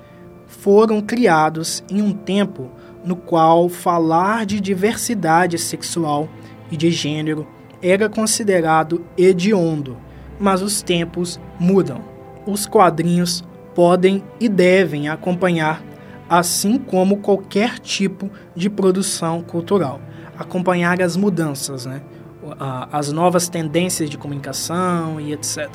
[0.47, 2.69] foram criados em um tempo
[3.03, 6.29] no qual falar de diversidade sexual
[6.71, 7.47] e de gênero
[7.81, 9.97] era considerado hediondo,
[10.39, 12.01] mas os tempos mudam.
[12.45, 13.43] Os quadrinhos
[13.75, 15.83] podem e devem acompanhar,
[16.27, 20.01] assim como qualquer tipo de produção cultural,
[20.37, 22.01] acompanhar as mudanças, né?
[22.91, 25.69] as novas tendências de comunicação e etc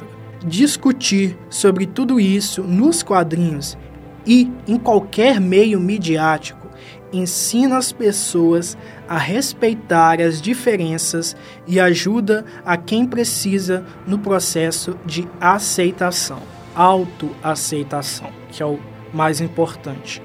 [0.45, 3.79] discutir sobre tudo isso nos quadrinhos
[4.27, 6.69] e em qualquer meio midiático
[7.13, 8.77] ensina as pessoas
[9.09, 16.43] a respeitar as diferenças e ajuda a quem precisa no processo de aceitação,
[16.75, 18.79] autoaceitação, que é o
[19.13, 20.21] mais importante.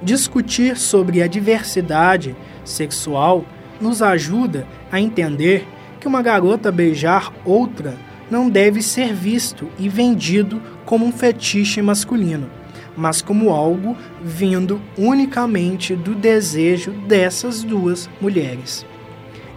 [0.00, 3.44] Discutir sobre a diversidade sexual
[3.80, 5.66] nos ajuda a entender
[5.98, 7.96] que uma garota beijar outra
[8.30, 12.48] não deve ser visto e vendido como um fetiche masculino,
[12.96, 18.84] mas como algo vindo unicamente do desejo dessas duas mulheres.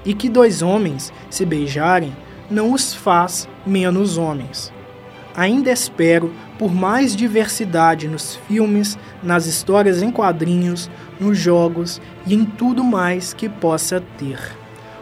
[0.05, 2.15] E que dois homens se beijarem
[2.49, 4.71] não os faz menos homens.
[5.35, 12.43] Ainda espero por mais diversidade nos filmes, nas histórias em quadrinhos, nos jogos e em
[12.43, 14.39] tudo mais que possa ter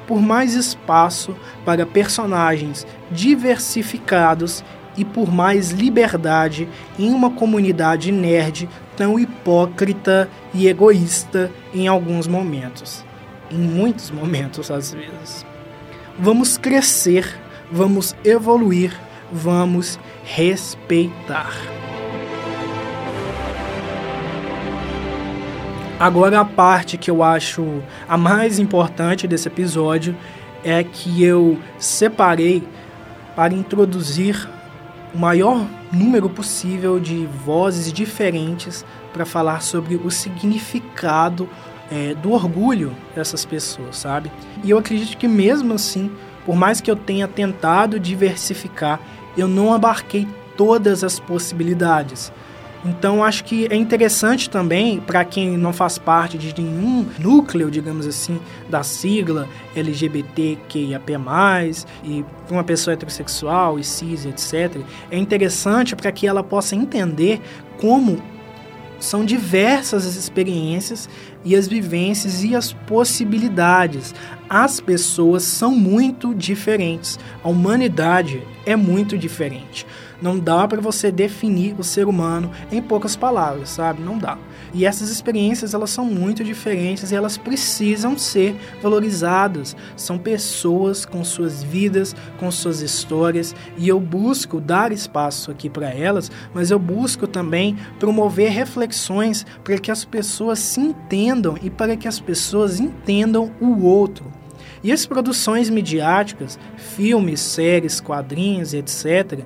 [0.08, 4.63] por mais espaço para personagens diversificados
[4.98, 13.04] e por mais liberdade em uma comunidade nerd tão hipócrita e egoísta em alguns momentos.
[13.52, 15.46] Em muitos momentos, às vezes.
[16.18, 17.39] Vamos crescer,
[17.72, 18.98] vamos evoluir,
[19.32, 21.75] vamos respeitar.
[25.97, 30.13] Agora a parte que eu acho a mais importante desse episódio
[30.62, 32.67] é que eu separei
[33.34, 34.49] para introduzir
[35.13, 41.47] o maior número possível de vozes diferentes para falar sobre o significado
[41.89, 44.29] é, do orgulho dessas pessoas, sabe?
[44.65, 46.12] E eu acredito que mesmo assim,
[46.45, 48.99] por mais que eu tenha tentado diversificar,
[49.38, 50.27] eu não abarquei
[50.58, 52.34] todas as possibilidades.
[52.86, 58.06] Então acho que é interessante também para quem não faz parte de nenhum núcleo, digamos
[58.06, 61.13] assim, da sigla LGBTQIAP+,
[62.04, 64.81] e uma pessoa heterossexual e cis, etc.
[65.10, 67.42] É interessante para que ela possa entender
[67.77, 68.21] como
[69.00, 71.10] são diversas as experiências
[71.43, 74.13] e as vivências e as possibilidades,
[74.50, 77.19] as pessoas são muito diferentes.
[77.43, 79.85] A humanidade é muito diferente.
[80.21, 84.02] Não dá para você definir o ser humano em poucas palavras, sabe?
[84.02, 84.37] Não dá.
[84.74, 89.76] E essas experiências elas são muito diferentes e elas precisam ser valorizadas.
[89.96, 95.90] São pessoas com suas vidas, com suas histórias, e eu busco dar espaço aqui para
[95.90, 101.96] elas, mas eu busco também promover reflexões para que as pessoas se entendam e para
[101.96, 104.32] que as pessoas entendam o outro.
[104.84, 109.40] E as produções midiáticas, filmes, séries, quadrinhos, etc.,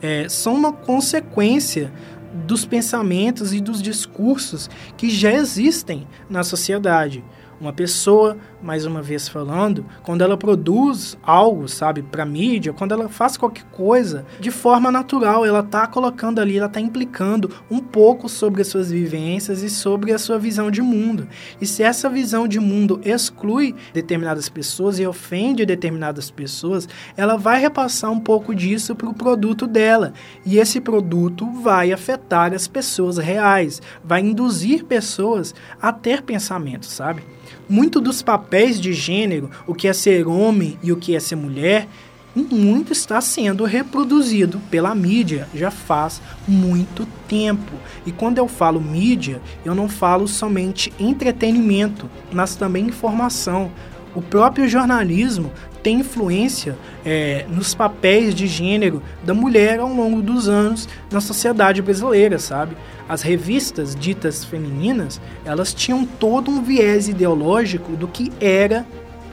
[0.00, 1.90] é, são uma consequência
[2.34, 7.24] dos pensamentos e dos discursos que já existem na sociedade.
[7.60, 13.10] Uma pessoa, mais uma vez falando, quando ela produz algo, sabe, para mídia, quando ela
[13.10, 18.26] faz qualquer coisa, de forma natural, ela tá colocando ali, ela tá implicando um pouco
[18.26, 21.28] sobre as suas vivências e sobre a sua visão de mundo.
[21.60, 26.88] E se essa visão de mundo exclui determinadas pessoas e ofende determinadas pessoas,
[27.18, 30.14] ela vai repassar um pouco disso para o produto dela.
[30.46, 37.22] E esse produto vai afetar as pessoas reais, vai induzir pessoas a ter pensamentos, sabe?
[37.68, 41.36] Muito dos papéis de gênero, o que é ser homem e o que é ser
[41.36, 41.88] mulher,
[42.34, 47.72] muito está sendo reproduzido pela mídia já faz muito tempo.
[48.04, 53.70] E quando eu falo mídia, eu não falo somente entretenimento, mas também informação.
[54.14, 55.50] O próprio jornalismo
[55.82, 61.82] tem influência é, nos papéis de gênero da mulher ao longo dos anos na sociedade
[61.82, 62.76] brasileira, sabe?
[63.08, 68.86] As revistas ditas femininas, elas tinham todo um viés ideológico do que era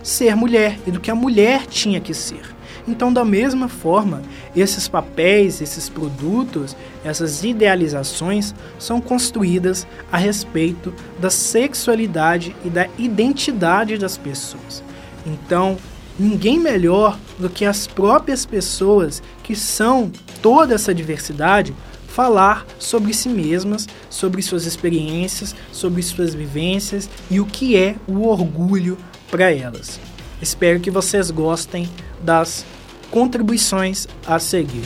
[0.04, 2.42] ser mulher e do que a mulher tinha que ser.
[2.88, 4.22] Então, da mesma forma,
[4.56, 13.98] esses papéis, esses produtos, essas idealizações são construídas a respeito da sexualidade e da identidade
[13.98, 14.84] das pessoas.
[15.26, 15.78] Então,
[16.20, 20.12] ninguém melhor do que as próprias pessoas que são
[20.42, 21.74] toda essa diversidade
[22.08, 28.28] falar sobre si mesmas, sobre suas experiências, sobre suas vivências e o que é o
[28.28, 28.98] orgulho
[29.30, 30.00] para elas.
[30.42, 31.88] Espero que vocês gostem
[32.20, 32.66] das
[33.12, 34.86] contribuições a seguir.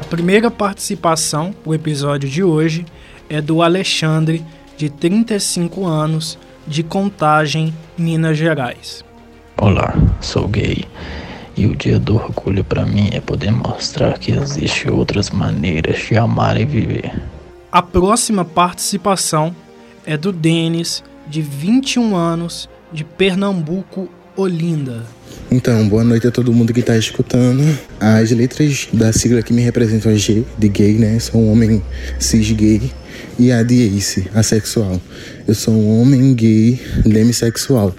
[0.00, 2.84] A primeira participação, o episódio de hoje,
[3.28, 4.44] é do Alexandre,
[4.76, 9.04] de 35 anos, de Contagem, Minas Gerais.
[9.56, 10.84] Olá, sou gay
[11.56, 16.16] e o dia do orgulho para mim é poder mostrar que existem outras maneiras de
[16.16, 17.12] amar e viver.
[17.70, 19.54] A próxima participação
[20.04, 25.04] é do Denis, de 21 anos, de Pernambuco, Olinda.
[25.48, 27.62] Então, boa noite a todo mundo que está escutando.
[28.00, 31.20] As letras da sigla que me representam é G, de gay, né?
[31.20, 31.80] Sou um homem
[32.18, 32.82] cis gay.
[33.38, 35.00] E a de ace, assexual.
[35.46, 37.94] Eu sou um homem gay demissexual,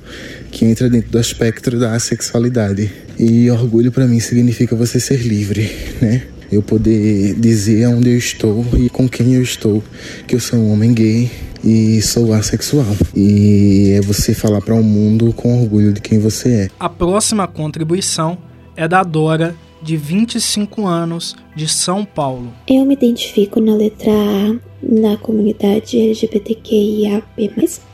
[0.52, 2.92] que entra dentro do espectro da assexualidade.
[3.18, 5.72] E orgulho para mim significa você ser livre,
[6.02, 6.24] né?
[6.52, 9.82] Eu poder dizer onde eu estou e com quem eu estou,
[10.28, 11.32] que eu sou um homem gay
[11.64, 12.95] e sou assexual.
[13.16, 16.68] E é você falar para o um mundo com orgulho de quem você é.
[16.80, 18.38] A próxima contribuição
[18.76, 22.54] é da Dora, de 25 anos, de São Paulo.
[22.68, 27.52] Eu me identifico na letra A na comunidade LGBTQIAP+,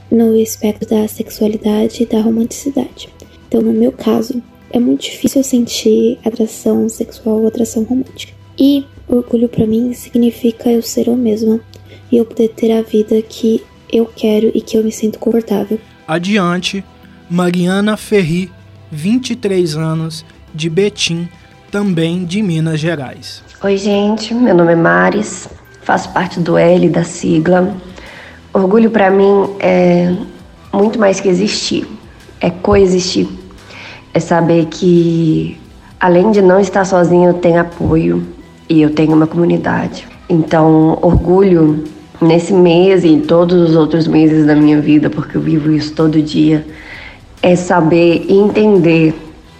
[0.10, 3.10] no espectro da sexualidade e da romanticidade.
[3.48, 4.42] Então, no meu caso,
[4.72, 8.37] é muito difícil sentir atração sexual ou atração romântica.
[8.60, 11.60] E orgulho para mim significa eu ser eu mesma
[12.12, 15.80] e eu poder ter a vida que eu quero e que eu me sinto confortável.
[16.08, 16.84] Adiante,
[17.30, 18.52] Mariana Ferri,
[18.92, 21.30] 23 anos, de Betim,
[21.72, 23.44] também de Minas Gerais.
[23.64, 25.48] Oi, gente, meu nome é Maris,
[25.82, 27.76] faço parte do L da sigla.
[28.54, 30.16] Orgulho para mim é
[30.74, 31.88] muito mais que existir,
[32.42, 33.28] é coexistir.
[34.14, 35.60] É saber que
[36.00, 38.37] além de não estar sozinho, eu tenho apoio
[38.70, 40.08] e eu tenho uma comunidade.
[40.30, 41.84] Então, orgulho
[42.22, 46.22] nesse mês e todos os outros meses da minha vida, porque eu vivo isso todo
[46.22, 46.66] dia,
[47.42, 49.14] é saber e entender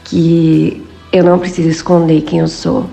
[0.04, 2.86] que eu não preciso esconder quem eu sou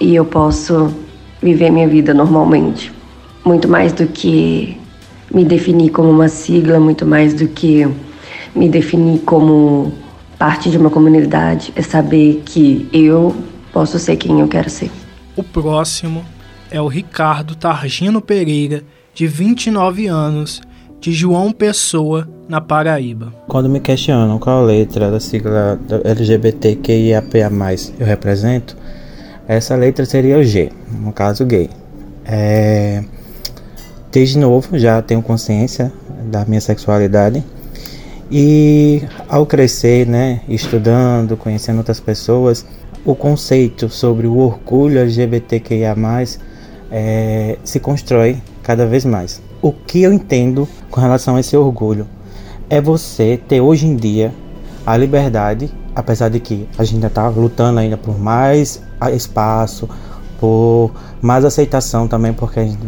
[0.00, 0.94] e eu posso
[1.42, 2.92] viver minha vida normalmente.
[3.44, 4.76] Muito mais do que
[5.32, 7.86] me definir como uma sigla, muito mais do que
[8.54, 9.92] me definir como
[10.38, 13.34] parte de uma comunidade, é saber que eu
[13.72, 14.90] posso ser quem eu quero ser.
[15.38, 16.24] O próximo
[16.68, 18.82] é o Ricardo Targino Pereira,
[19.14, 20.60] de 29 anos,
[21.00, 23.32] de João Pessoa, na Paraíba.
[23.46, 27.38] Quando me questionam qual letra da sigla LGBTQIAPA+,
[28.00, 28.76] eu represento,
[29.46, 31.70] essa letra seria o G, no caso gay.
[32.24, 33.04] É...
[34.10, 35.92] Desde novo já tenho consciência
[36.24, 37.44] da minha sexualidade.
[38.28, 42.66] E ao crescer, né, estudando, conhecendo outras pessoas,
[43.08, 45.96] o conceito sobre o orgulho LGBTQIA+,
[46.90, 49.40] é, se constrói cada vez mais.
[49.62, 52.06] O que eu entendo com relação a esse orgulho
[52.68, 54.30] é você ter hoje em dia
[54.84, 58.82] a liberdade, apesar de que a gente ainda está lutando ainda por mais
[59.14, 59.88] espaço,
[60.38, 60.90] por
[61.22, 62.78] mais aceitação também, porque a gente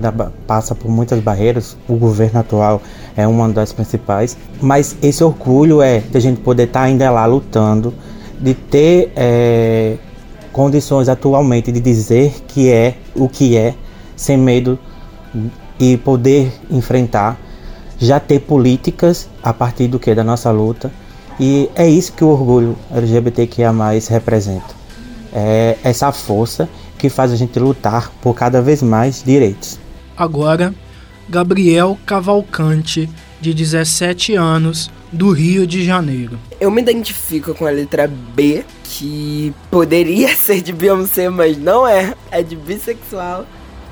[0.47, 1.79] passa por muitas barreiras.
[1.89, 2.83] O governo atual
[3.17, 4.37] é uma das principais.
[4.61, 7.95] Mas esse orgulho é de a gente poder estar tá ainda lá lutando,
[8.39, 9.97] de ter é,
[10.53, 13.75] condições atualmente de dizer que é o que é,
[14.17, 14.79] sem medo
[15.79, 17.39] e poder enfrentar,
[17.99, 20.91] já ter políticas a partir do que da nossa luta.
[21.39, 23.73] E é isso que o orgulho LGBTQIA+
[24.09, 24.75] representa.
[25.33, 29.79] É essa força que faz a gente lutar por cada vez mais direitos.
[30.17, 30.75] Agora,
[31.29, 33.09] Gabriel Cavalcante,
[33.41, 36.39] de 17 anos, do Rio de Janeiro.
[36.61, 42.15] Eu me identifico com a letra B, que poderia ser de Beyoncé, mas não é.
[42.31, 43.47] É de bissexual.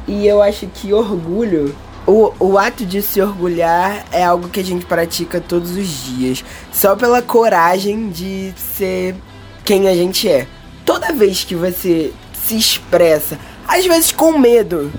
[0.07, 1.75] E eu acho que orgulho,
[2.07, 6.45] o, o ato de se orgulhar é algo que a gente pratica todos os dias.
[6.73, 9.15] Só pela coragem de ser
[9.65, 10.47] quem a gente é.
[10.85, 14.91] Toda vez que você se expressa, às vezes com medo,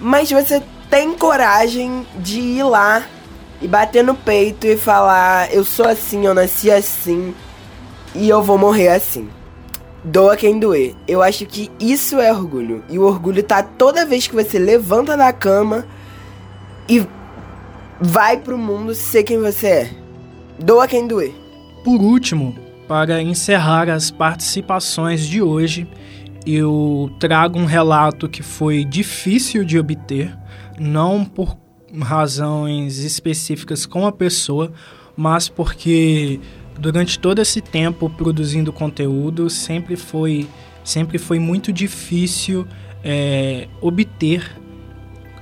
[0.00, 3.06] mas você tem coragem de ir lá
[3.62, 7.32] e bater no peito e falar: Eu sou assim, eu nasci assim
[8.14, 9.28] e eu vou morrer assim.
[10.04, 10.94] Doa quem doer.
[11.06, 12.82] Eu acho que isso é orgulho.
[12.90, 15.86] E o orgulho tá toda vez que você levanta da cama
[16.88, 17.06] e
[18.00, 19.90] vai pro mundo ser quem você é.
[20.58, 21.32] Doa quem doer.
[21.84, 22.54] Por último,
[22.88, 25.86] para encerrar as participações de hoje,
[26.44, 30.36] eu trago um relato que foi difícil de obter,
[30.78, 31.56] não por
[32.00, 34.72] razões específicas com a pessoa,
[35.16, 36.40] mas porque
[36.78, 40.48] durante todo esse tempo produzindo conteúdo sempre foi
[40.82, 42.66] sempre foi muito difícil
[43.04, 44.58] é, obter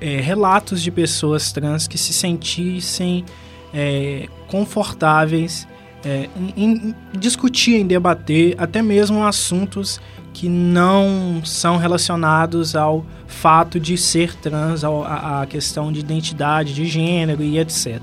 [0.00, 3.24] é, relatos de pessoas trans que se sentissem
[3.72, 5.66] é, confortáveis
[6.04, 10.00] é, em, em discutir, em debater até mesmo assuntos
[10.32, 17.42] que não são relacionados ao fato de ser trans, à questão de identidade de gênero
[17.42, 18.00] e etc.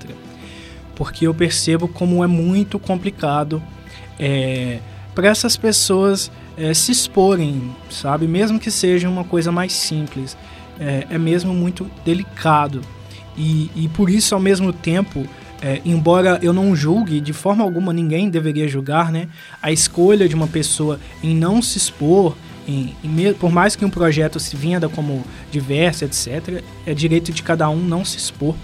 [0.96, 3.62] Porque eu percebo como é muito complicado
[4.20, 4.80] é,
[5.14, 8.28] para essas pessoas é, se exporem, sabe?
[8.28, 10.36] Mesmo que seja uma coisa mais simples,
[10.80, 12.82] é, é mesmo muito delicado.
[13.38, 15.28] E, e por isso, ao mesmo tempo,
[15.62, 19.28] é, embora eu não julgue, de forma alguma ninguém deveria julgar, né?
[19.62, 22.36] A escolha de uma pessoa em não se expor,
[22.68, 27.42] em, em, por mais que um projeto se venda como diverso, etc., é direito de
[27.42, 28.56] cada um não se expor.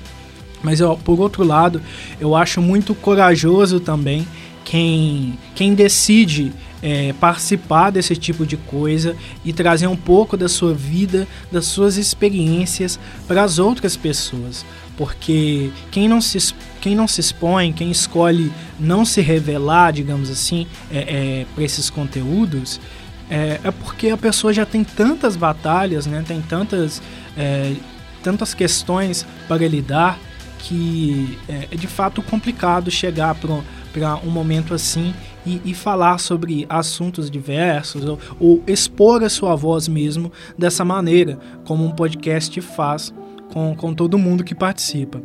[0.61, 1.81] Mas eu, por outro lado,
[2.19, 4.25] eu acho muito corajoso também
[4.63, 6.53] quem, quem decide
[6.83, 9.15] é, participar desse tipo de coisa
[9.45, 14.65] e trazer um pouco da sua vida, das suas experiências para as outras pessoas.
[14.97, 20.67] Porque quem não se, quem não se expõe, quem escolhe não se revelar, digamos assim,
[20.91, 22.81] é, é, para esses conteúdos,
[23.29, 27.01] é, é, porque a pessoa já tem tantas batalhas, né, tem tantas,
[27.37, 27.73] é,
[28.21, 30.19] tantas questões para lidar
[30.59, 35.13] que é, é de fato complicado chegar para um momento assim
[35.45, 41.37] e, e, falar sobre assuntos diversos ou, ou expor a sua voz mesmo dessa maneira,
[41.65, 43.13] como um podcast faz
[43.51, 45.21] com, com todo mundo que participa.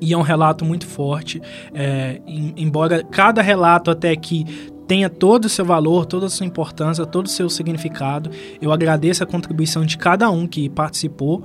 [0.00, 1.42] E é um relato muito forte,
[1.74, 4.46] é, em, embora cada relato até aqui
[4.90, 8.28] tenha todo o seu valor, toda a sua importância, todo o seu significado.
[8.60, 11.44] Eu agradeço a contribuição de cada um que participou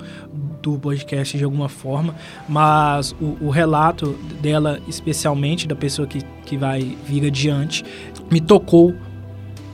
[0.63, 2.15] do podcast de alguma forma,
[2.49, 7.85] mas o, o relato dela, especialmente da pessoa que, que vai vir adiante,
[8.31, 8.95] me tocou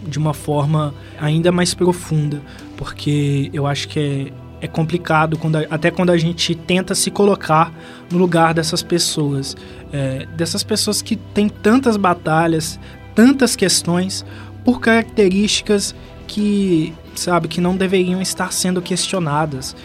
[0.06, 2.42] de uma forma ainda mais profunda,
[2.76, 7.74] porque eu acho que é, é complicado, quando até quando a gente tenta se colocar
[8.12, 9.56] no lugar dessas pessoas.
[9.94, 12.80] É, dessas pessoas que têm tantas batalhas,
[13.16, 14.26] tantas questões,
[14.64, 15.95] por características
[16.28, 19.76] que, sabe, que não deveriam estar sendo questionadas.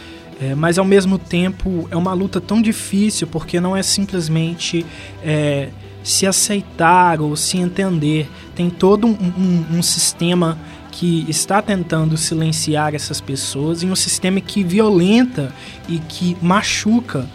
[0.41, 4.85] É, mas ao mesmo tempo é uma luta tão difícil porque não é simplesmente
[5.23, 5.71] é,
[6.05, 8.29] se aceitar ou se entender.
[8.55, 10.59] Tem todo um, um, um sistema
[10.93, 15.53] que está tentando silenciar essas pessoas em um sistema que violenta
[15.89, 17.29] e que machuca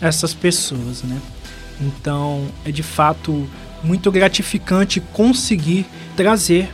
[0.00, 1.20] essas pessoas, né?
[1.80, 3.46] Então, é de fato
[3.82, 6.70] muito gratificante conseguir trazer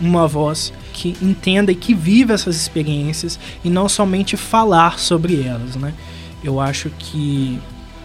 [0.00, 5.76] uma voz que entenda e que viva essas experiências e não somente falar sobre elas,
[5.76, 5.92] né?
[6.42, 7.58] Eu acho que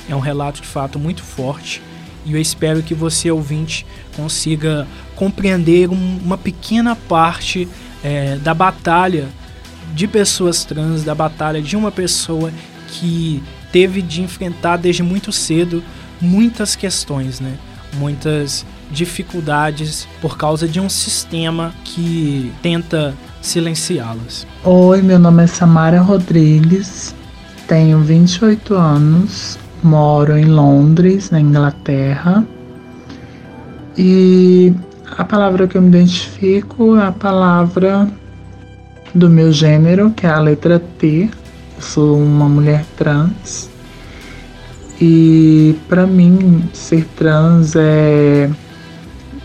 [0.10, 1.82] É um relato de fato muito forte
[2.26, 3.86] e eu espero que você, ouvinte,
[4.16, 7.68] consiga compreender um, uma pequena parte
[8.04, 9.28] é, da batalha
[9.94, 12.52] de pessoas trans, da batalha de uma pessoa
[12.88, 15.84] que teve de enfrentar desde muito cedo
[16.22, 17.58] muitas questões, né?
[17.96, 24.46] Muitas dificuldades por causa de um sistema que tenta silenciá-las.
[24.64, 27.16] Oi, meu nome é Samara Rodrigues,
[27.68, 32.46] tenho 28 anos, moro em Londres, na Inglaterra.
[33.98, 34.74] E
[35.18, 38.08] a palavra que eu me identifico é a palavra
[39.14, 41.30] do meu gênero, que é a letra T.
[41.76, 43.70] Eu sou uma mulher trans.
[45.00, 48.50] E para mim ser trans é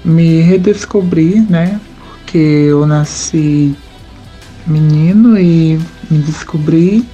[0.05, 1.81] me redescobrir, né?
[1.99, 3.77] Porque eu nasci
[4.67, 5.79] menino e
[6.11, 7.05] me descobri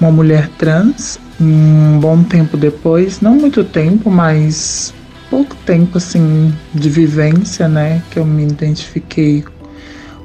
[0.00, 4.92] uma mulher trans um bom tempo depois, não muito tempo, mas
[5.30, 9.44] pouco tempo assim de vivência, né, que eu me identifiquei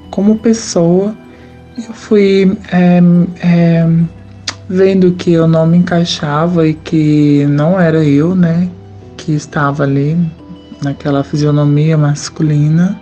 [0.09, 1.15] como pessoa.
[1.77, 2.99] Eu fui é,
[3.41, 3.87] é,
[4.67, 8.69] vendo que eu não me encaixava e que não era eu, né,
[9.17, 10.17] que estava ali
[10.83, 12.99] naquela fisionomia masculina.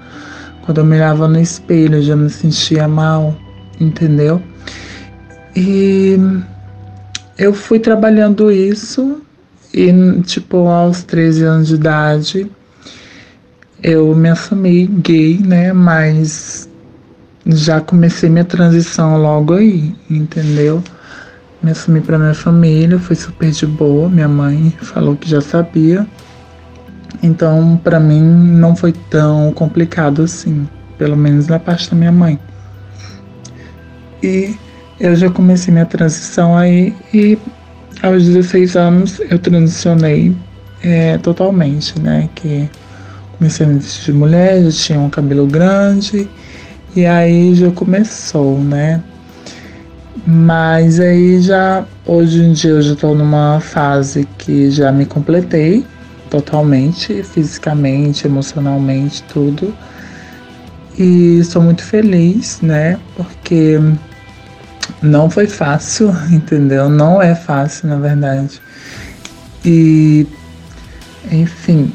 [0.66, 3.36] Quando eu me olhava no espelho, eu já me sentia mal,
[3.80, 4.42] entendeu?
[5.56, 6.18] E
[7.38, 9.22] eu fui trabalhando isso
[9.74, 9.92] e,
[10.22, 12.52] tipo, aos 13 anos de idade,
[13.82, 15.74] eu me assumi gay, né?
[15.74, 16.70] Mas
[17.46, 20.82] já comecei minha transição logo aí, entendeu?
[21.64, 24.10] Me assumi para minha família, foi super de boa.
[24.10, 26.06] Minha mãe falou que já sabia.
[27.22, 32.38] Então, para mim, não foi tão complicado assim, pelo menos na parte da minha mãe.
[34.22, 34.56] E
[35.00, 37.38] eu já comecei minha transição aí e
[38.02, 40.36] aos 16 anos eu transicionei
[40.82, 42.30] é, totalmente, né?
[42.36, 42.70] Que
[43.38, 46.30] comecei a me vestir de mulher, já tinha um cabelo grande
[46.96, 49.02] e aí já começou, né?
[50.26, 55.86] Mas aí já, hoje em dia eu já estou numa fase que já me completei
[56.30, 59.76] totalmente, fisicamente, emocionalmente, tudo.
[60.98, 62.98] E sou muito feliz, né?
[63.16, 63.80] Porque
[65.02, 66.90] não foi fácil, entendeu?
[66.90, 68.62] Não é fácil, na verdade.
[69.66, 70.26] E,
[71.32, 71.94] enfim,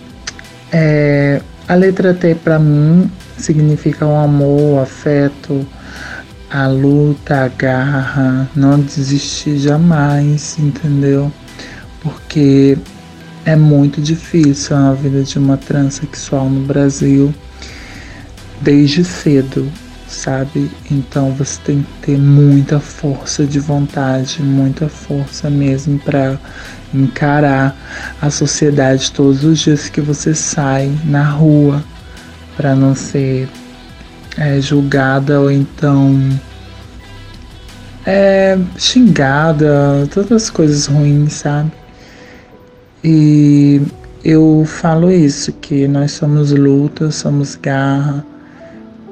[0.70, 5.66] é, a letra T para mim significa o um amor, o afeto,
[6.50, 11.32] a luta, a garra, não desistir jamais, entendeu?
[12.00, 12.78] Porque
[13.44, 17.34] é muito difícil a vida de uma transexual no Brasil
[18.60, 19.70] desde cedo
[20.08, 20.70] sabe?
[20.90, 26.38] Então você tem que ter muita força de vontade, muita força mesmo para
[26.92, 27.76] encarar
[28.20, 31.84] a sociedade todos os dias que você sai na rua,
[32.56, 33.48] para não ser
[34.38, 36.16] é, julgada ou então
[38.06, 41.72] é, xingada, todas as coisas ruins, sabe?
[43.02, 43.82] E
[44.24, 48.24] eu falo isso, que nós somos luta, somos garra,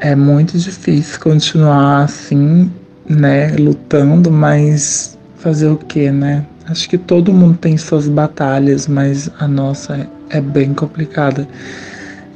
[0.01, 2.71] é muito difícil continuar assim,
[3.09, 6.45] né, lutando, mas fazer o que, né?
[6.67, 11.47] Acho que todo mundo tem suas batalhas, mas a nossa é bem complicada.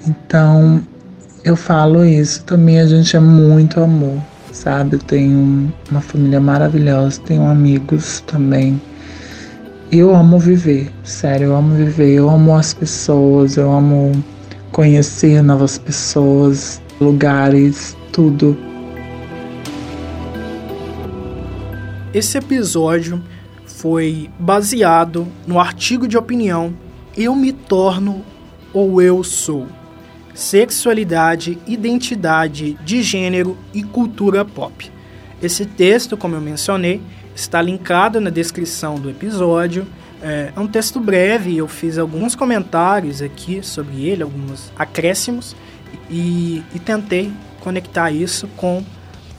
[0.07, 0.81] Então,
[1.45, 2.45] eu falo isso.
[2.45, 4.21] Também a gente é muito amor,
[4.53, 4.97] sabe?
[4.97, 8.81] Eu tenho uma família maravilhosa, tenho amigos também.
[9.91, 14.13] Eu amo viver, sério, eu amo viver, eu amo as pessoas, eu amo
[14.71, 18.57] conhecer novas pessoas, lugares, tudo.
[22.15, 23.21] Esse episódio
[23.67, 26.75] foi baseado no artigo de opinião
[27.17, 28.25] Eu me torno
[28.73, 29.67] ou eu sou.
[30.41, 34.91] Sexualidade, identidade de gênero e cultura pop.
[35.43, 37.03] Esse texto, como eu mencionei,
[37.37, 39.87] está linkado na descrição do episódio.
[40.23, 45.55] É, é um texto breve, eu fiz alguns comentários aqui sobre ele, alguns acréscimos
[46.09, 47.31] e, e tentei
[47.61, 48.83] conectar isso com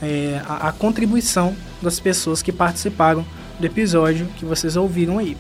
[0.04, 3.26] é, a, a, contribuição das pessoas que participaram
[3.60, 5.36] do episódio que vocês ouviram aí.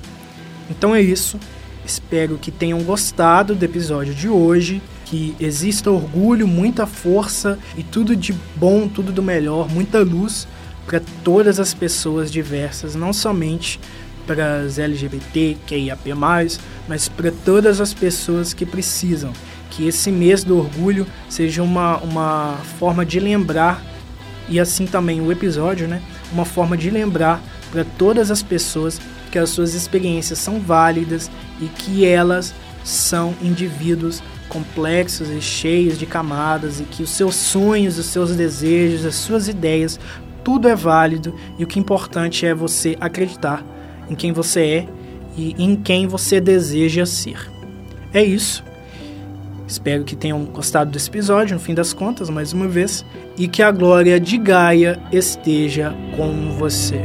[0.71, 1.39] Então é isso.
[1.85, 4.81] Espero que tenham gostado do episódio de hoje,
[5.11, 10.47] que exista orgulho, muita força e tudo de bom, tudo do melhor, muita luz
[10.85, 13.77] para todas as pessoas diversas, não somente
[14.25, 16.15] para as LGBT, QIAP+,
[16.87, 19.33] mas para todas as pessoas que precisam
[19.69, 23.83] que esse mês do orgulho seja uma, uma forma de lembrar,
[24.47, 26.01] e assim também o episódio, né?
[26.31, 28.99] Uma forma de lembrar para todas as pessoas
[29.29, 31.29] que as suas experiências são válidas
[31.61, 32.53] e que elas
[32.83, 39.05] são indivíduos complexos e cheios de camadas e que os seus sonhos, os seus desejos,
[39.05, 39.97] as suas ideias,
[40.43, 43.65] tudo é válido e o que é importante é você acreditar
[44.09, 44.87] em quem você é
[45.37, 47.49] e em quem você deseja ser.
[48.13, 48.61] É isso.
[49.65, 53.05] Espero que tenham gostado desse episódio, no fim das contas, mais uma vez,
[53.37, 56.99] e que a glória de Gaia esteja com você.